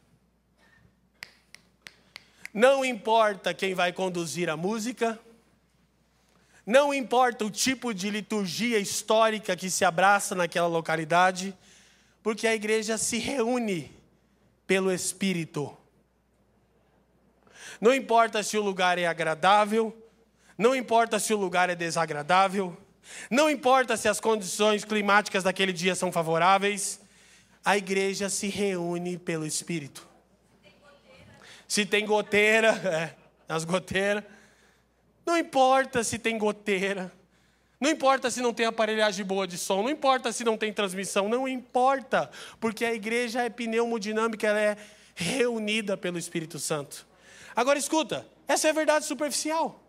[2.53, 5.19] não importa quem vai conduzir a música,
[6.66, 11.57] não importa o tipo de liturgia histórica que se abraça naquela localidade,
[12.23, 13.91] porque a igreja se reúne
[14.66, 15.77] pelo Espírito.
[17.81, 19.97] Não importa se o lugar é agradável,
[20.57, 22.77] não importa se o lugar é desagradável,
[23.29, 27.01] não importa se as condições climáticas daquele dia são favoráveis,
[27.65, 30.11] a igreja se reúne pelo Espírito.
[31.73, 33.16] Se tem goteira, é,
[33.49, 34.23] as goteiras.
[35.24, 37.11] Não importa se tem goteira.
[37.81, 41.31] Não importa se não tem aparelhagem boa de som, não importa se não tem transmissão,
[41.31, 42.31] não importa,
[42.61, 44.77] porque a igreja é pneumodinâmica, ela é
[45.15, 47.07] reunida pelo Espírito Santo.
[47.57, 49.82] Agora escuta, essa é a verdade superficial.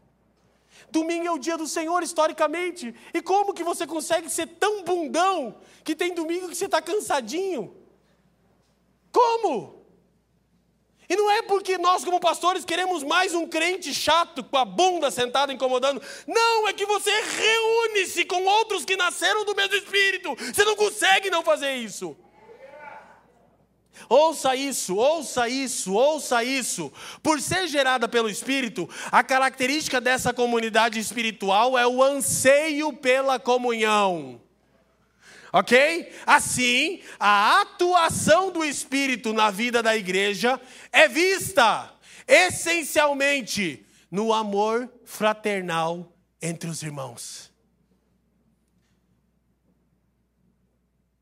[0.89, 2.95] Domingo é o dia do Senhor, historicamente.
[3.13, 7.75] E como que você consegue ser tão bundão que tem domingo que você está cansadinho?
[9.11, 9.82] Como?
[11.09, 15.11] E não é porque nós, como pastores, queremos mais um crente chato com a bunda
[15.11, 16.01] sentada incomodando.
[16.27, 20.35] Não, é que você reúne-se com outros que nasceram do mesmo espírito.
[20.35, 22.15] Você não consegue não fazer isso.
[24.09, 26.91] Ouça isso, ouça isso, ouça isso.
[27.21, 34.42] Por ser gerada pelo Espírito, a característica dessa comunidade espiritual é o anseio pela comunhão.
[35.53, 36.11] Ok?
[36.25, 40.59] Assim, a atuação do Espírito na vida da igreja
[40.91, 41.93] é vista
[42.27, 46.11] essencialmente no amor fraternal
[46.41, 47.53] entre os irmãos.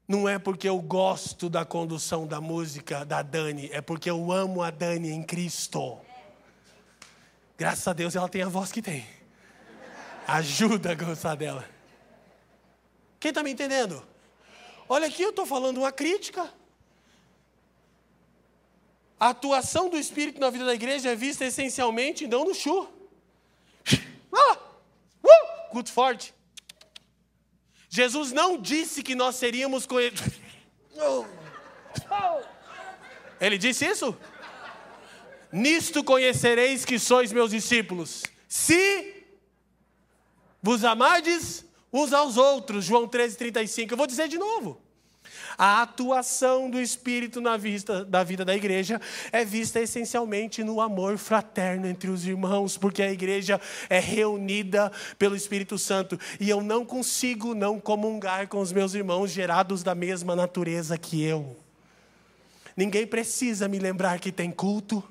[0.07, 4.61] Não é porque eu gosto da condução da música da Dani, é porque eu amo
[4.61, 5.99] a Dani em Cristo.
[7.57, 9.05] Graças a Deus ela tem a voz que tem.
[10.25, 11.65] Ajuda a gostar dela.
[13.19, 14.05] Quem está me entendendo?
[14.93, 16.53] Olha aqui, eu estou falando uma crítica.
[19.17, 22.89] A atuação do Espírito na vida da igreja é vista essencialmente não no chu.
[24.33, 24.57] Ah,
[25.23, 26.33] uh, culto forte.
[27.87, 30.33] Jesus não disse que nós seríamos conhecidos.
[33.39, 34.17] Ele disse isso?
[35.53, 39.25] Nisto conhecereis que sois meus discípulos, se
[40.61, 42.85] vos amardes uns aos outros.
[42.85, 43.93] João 13, 35.
[43.93, 44.81] Eu vou dizer de novo.
[45.57, 48.99] A atuação do Espírito na vista da vida da igreja
[49.31, 53.59] é vista essencialmente no amor fraterno entre os irmãos, porque a igreja
[53.89, 59.31] é reunida pelo Espírito Santo e eu não consigo não comungar com os meus irmãos
[59.31, 61.55] gerados da mesma natureza que eu.
[62.75, 65.03] Ninguém precisa me lembrar que tem culto,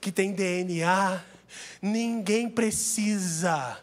[0.00, 1.22] que tem DNA,
[1.82, 3.78] ninguém precisa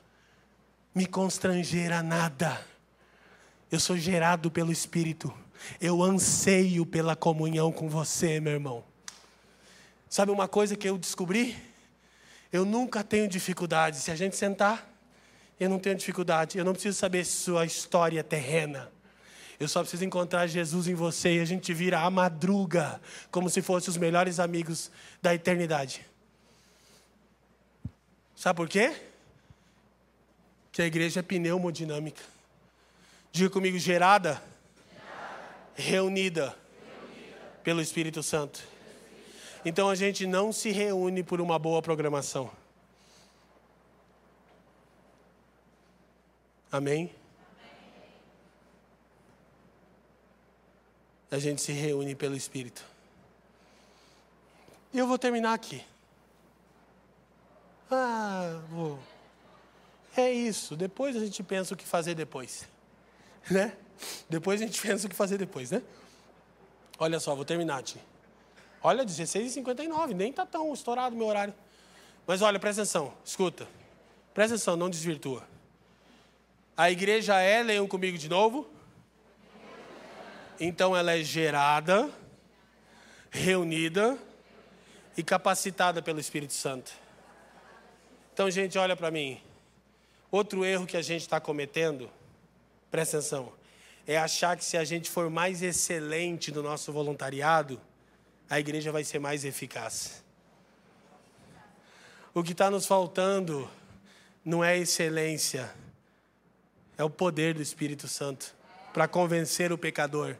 [0.97, 2.59] me constranger a nada.
[3.71, 5.31] Eu sou gerado pelo Espírito.
[5.79, 8.83] Eu anseio pela comunhão com você, meu irmão.
[10.09, 11.55] Sabe uma coisa que eu descobri?
[12.51, 13.97] Eu nunca tenho dificuldade.
[13.97, 14.91] Se a gente sentar,
[15.59, 16.57] eu não tenho dificuldade.
[16.57, 18.91] Eu não preciso saber sua história terrena.
[19.59, 22.99] Eu só preciso encontrar Jesus em você e a gente vira a madruga,
[23.29, 24.89] como se fossem os melhores amigos
[25.21, 26.03] da eternidade.
[28.35, 28.95] Sabe por quê?
[30.77, 32.21] Que a igreja é pneumodinâmica.
[33.31, 34.39] Diga comigo, gerada,
[35.73, 36.55] reunida,
[37.63, 38.63] pelo Espírito Santo.
[39.65, 42.51] Então a gente não se reúne por uma boa programação.
[46.71, 47.11] Amém?
[51.31, 52.85] A gente se reúne pelo Espírito.
[54.93, 55.83] E eu vou terminar aqui.
[57.89, 59.16] Ah, vou.
[60.18, 60.76] É isso.
[60.76, 62.68] Depois a gente pensa o que fazer depois.
[63.49, 63.72] Né?
[64.30, 65.81] Depois a gente pensa o que fazer depois, né?
[66.99, 67.98] Olha só, vou terminar, Ti.
[68.84, 71.53] Olha, 16h59, nem está tão estourado meu horário.
[72.26, 73.65] Mas olha, presta atenção, escuta.
[74.34, 75.48] Presta atenção, não desvirtua.
[76.76, 78.68] A igreja é, leiam comigo de novo.
[80.60, 82.10] Então ela é gerada,
[83.31, 84.18] reunida
[85.15, 86.91] e capacitada pelo Espírito Santo.
[88.34, 89.41] Então, gente, olha para mim.
[90.29, 92.09] Outro erro que a gente está cometendo,
[92.91, 93.53] presta atenção,
[94.05, 97.79] é achar que se a gente for mais excelente no nosso voluntariado,
[98.49, 100.23] a igreja vai ser mais eficaz.
[102.33, 103.69] O que está nos faltando
[104.43, 105.73] não é excelência,
[106.97, 108.55] é o poder do Espírito Santo
[108.93, 110.35] para convencer o pecador,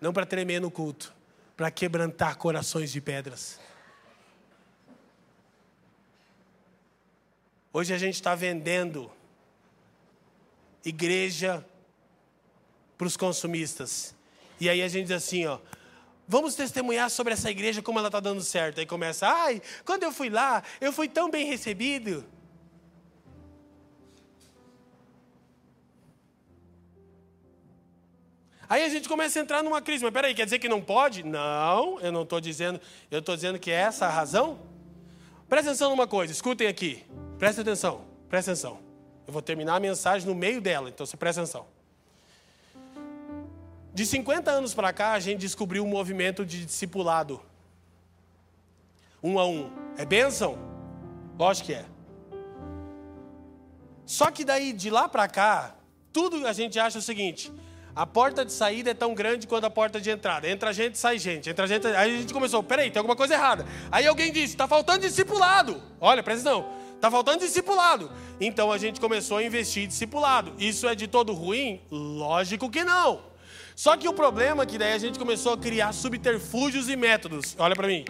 [0.00, 1.14] não para tremer no culto,
[1.56, 3.60] para quebrantar corações de pedras.
[7.76, 9.10] Hoje a gente está vendendo
[10.84, 11.66] igreja
[12.96, 14.14] para os consumistas.
[14.60, 15.58] E aí a gente diz assim, ó,
[16.28, 18.78] vamos testemunhar sobre essa igreja como ela está dando certo.
[18.78, 22.24] Aí começa, ai, quando eu fui lá, eu fui tão bem recebido.
[28.68, 30.04] Aí a gente começa a entrar numa crise.
[30.04, 31.24] Mas peraí, quer dizer que não pode?
[31.24, 32.80] Não, eu não estou dizendo.
[33.10, 34.60] Eu estou dizendo que é essa a razão.
[35.48, 37.04] Presta atenção numa coisa, escutem aqui.
[37.38, 38.78] Presta atenção, presta atenção.
[39.26, 41.66] Eu vou terminar a mensagem no meio dela, então você presta atenção.
[43.92, 47.40] De 50 anos para cá, a gente descobriu um movimento de discipulado.
[49.22, 49.70] Um a um.
[49.96, 50.58] É bênção?
[51.38, 51.84] Lógico que é.
[54.04, 55.74] Só que daí, de lá para cá,
[56.12, 57.52] tudo a gente acha o seguinte:
[57.94, 60.48] a porta de saída é tão grande quanto a porta de entrada.
[60.48, 61.48] Entra gente, sai gente.
[61.48, 61.86] Entra gente.
[61.86, 63.64] Aí a gente começou, peraí, tem alguma coisa errada.
[63.90, 65.80] Aí alguém disse, está faltando discipulado.
[66.00, 66.83] Olha, presta atenção.
[66.96, 68.10] Está faltando discipulado.
[68.40, 70.52] Então a gente começou a investir em discipulado.
[70.58, 71.80] Isso é de todo ruim?
[71.90, 73.20] Lógico que não.
[73.76, 77.54] Só que o problema é que daí a gente começou a criar subterfúgios e métodos.
[77.58, 78.04] Olha para mim.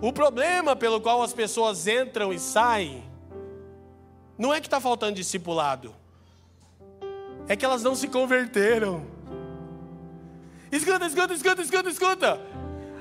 [0.00, 3.04] O problema pelo qual as pessoas entram e saem
[4.36, 5.94] não é que está faltando discipulado.
[7.46, 9.06] É que elas não se converteram.
[10.72, 12.40] Escuta, escuta, escuta, escuta, escuta.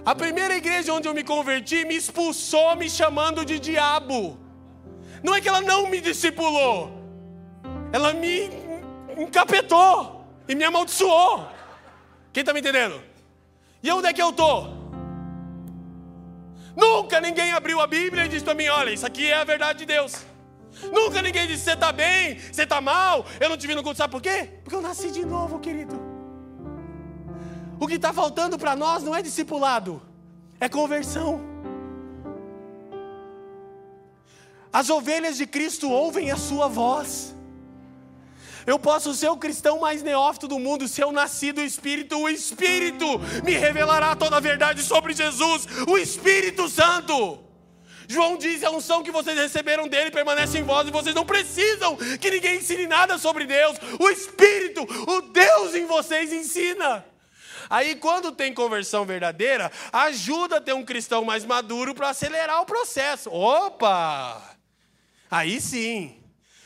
[0.05, 4.37] A primeira igreja onde eu me converti me expulsou me chamando de diabo.
[5.23, 6.91] Não é que ela não me discipulou,
[7.93, 8.49] ela me
[9.17, 11.47] encapetou e me amaldiçoou.
[12.33, 13.01] Quem está me entendendo?
[13.81, 14.83] E onde é que eu estou?
[16.75, 19.79] Nunca ninguém abriu a Bíblia e disse para mim: olha, isso aqui é a verdade
[19.79, 20.25] de Deus.
[20.91, 23.97] Nunca ninguém disse: você está bem, você está mal, eu não te vi no culto.
[23.97, 24.49] Sabe por quê?
[24.63, 25.97] Porque eu nasci de novo, querido.
[27.79, 30.01] O que está faltando para nós não é discipulado,
[30.59, 31.52] é conversão.
[34.73, 37.35] As ovelhas de Cristo ouvem a sua voz.
[38.65, 42.27] Eu posso ser o cristão mais neófito do mundo, se eu nasci do Espírito, o
[42.27, 43.05] Espírito
[43.43, 47.39] me revelará toda a verdade sobre Jesus, o Espírito Santo.
[48.07, 51.95] João diz: a unção que vocês receberam dele permanece em vós e vocês não precisam
[52.19, 53.77] que ninguém ensine nada sobre Deus.
[53.99, 57.05] O Espírito, o Deus em vocês ensina.
[57.69, 62.65] Aí, quando tem conversão verdadeira, ajuda a ter um cristão mais maduro para acelerar o
[62.65, 63.29] processo.
[63.29, 64.53] Opa!
[65.33, 66.21] Aí sim.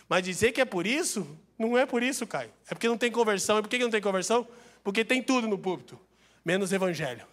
[0.10, 1.26] Mas dizer que é por isso,
[1.58, 2.52] não é por isso, Caio.
[2.70, 3.60] É porque não tem conversão.
[3.60, 4.46] E por que não tem conversão?
[4.84, 5.98] Porque tem tudo no púlpito,
[6.44, 7.26] menos evangelho.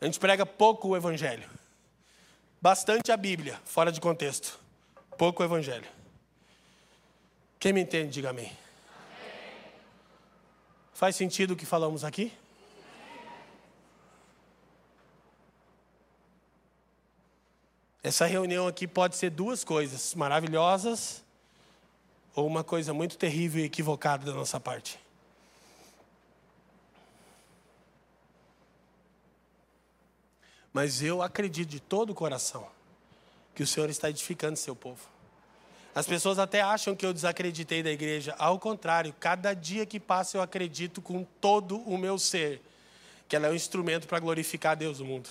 [0.00, 1.48] A gente prega pouco o evangelho.
[2.60, 4.58] Bastante a Bíblia, fora de contexto.
[5.16, 5.86] Pouco o evangelho.
[7.60, 8.50] Quem me entende, diga amém.
[10.92, 12.32] Faz sentido o que falamos aqui?
[18.06, 21.24] Essa reunião aqui pode ser duas coisas maravilhosas
[22.36, 24.96] ou uma coisa muito terrível e equivocada da nossa parte.
[30.72, 32.68] Mas eu acredito de todo o coração
[33.56, 35.04] que o Senhor está edificando seu povo.
[35.92, 38.36] As pessoas até acham que eu desacreditei da igreja.
[38.38, 42.62] Ao contrário, cada dia que passa eu acredito com todo o meu ser
[43.28, 45.28] que ela é um instrumento para glorificar Deus no mundo.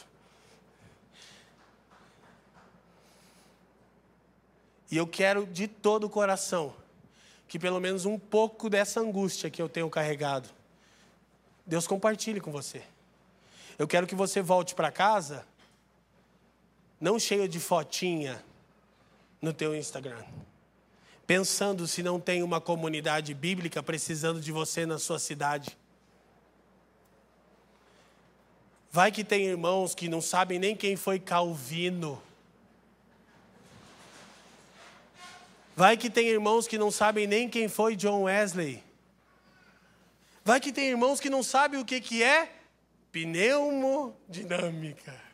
[4.92, 6.74] E eu quero de todo o coração
[7.48, 10.50] que pelo menos um pouco dessa angústia que eu tenho carregado,
[11.66, 12.84] Deus compartilhe com você.
[13.78, 15.46] Eu quero que você volte para casa
[17.00, 18.44] não cheio de fotinha
[19.42, 20.24] no teu Instagram,
[21.28, 25.78] pensando se não tem uma comunidade bíblica precisando de você na sua cidade.
[28.90, 32.22] Vai que tem irmãos que não sabem nem quem foi Calvino.
[35.76, 38.82] Vai que tem irmãos que não sabem nem quem foi John Wesley.
[40.44, 42.52] Vai que tem irmãos que não sabem o que, que é
[43.12, 45.26] pneumodinâmica.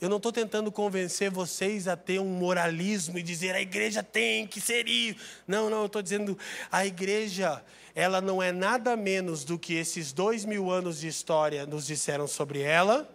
[0.00, 4.44] Eu não estou tentando convencer vocês a ter um moralismo e dizer a igreja tem
[4.46, 5.20] que ser isso.
[5.46, 6.36] Não, não, eu estou dizendo
[6.70, 7.64] a igreja,
[7.94, 12.26] ela não é nada menos do que esses dois mil anos de história nos disseram
[12.26, 13.08] sobre ela.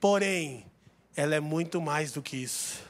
[0.00, 0.64] Porém,
[1.16, 2.82] ela é muito mais do que isso.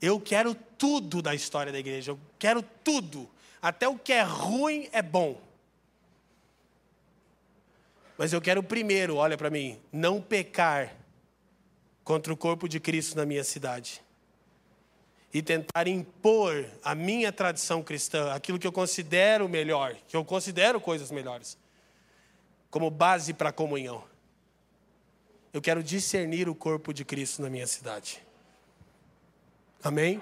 [0.00, 3.28] Eu quero tudo da história da igreja, eu quero tudo.
[3.60, 5.40] Até o que é ruim é bom.
[8.16, 10.94] Mas eu quero primeiro, olha para mim, não pecar
[12.02, 14.02] contra o corpo de Cristo na minha cidade.
[15.32, 20.80] E tentar impor a minha tradição cristã, aquilo que eu considero melhor, que eu considero
[20.80, 21.58] coisas melhores,
[22.70, 24.02] como base para a comunhão.
[25.52, 28.22] Eu quero discernir o corpo de Cristo na minha cidade.
[29.82, 30.20] Amém?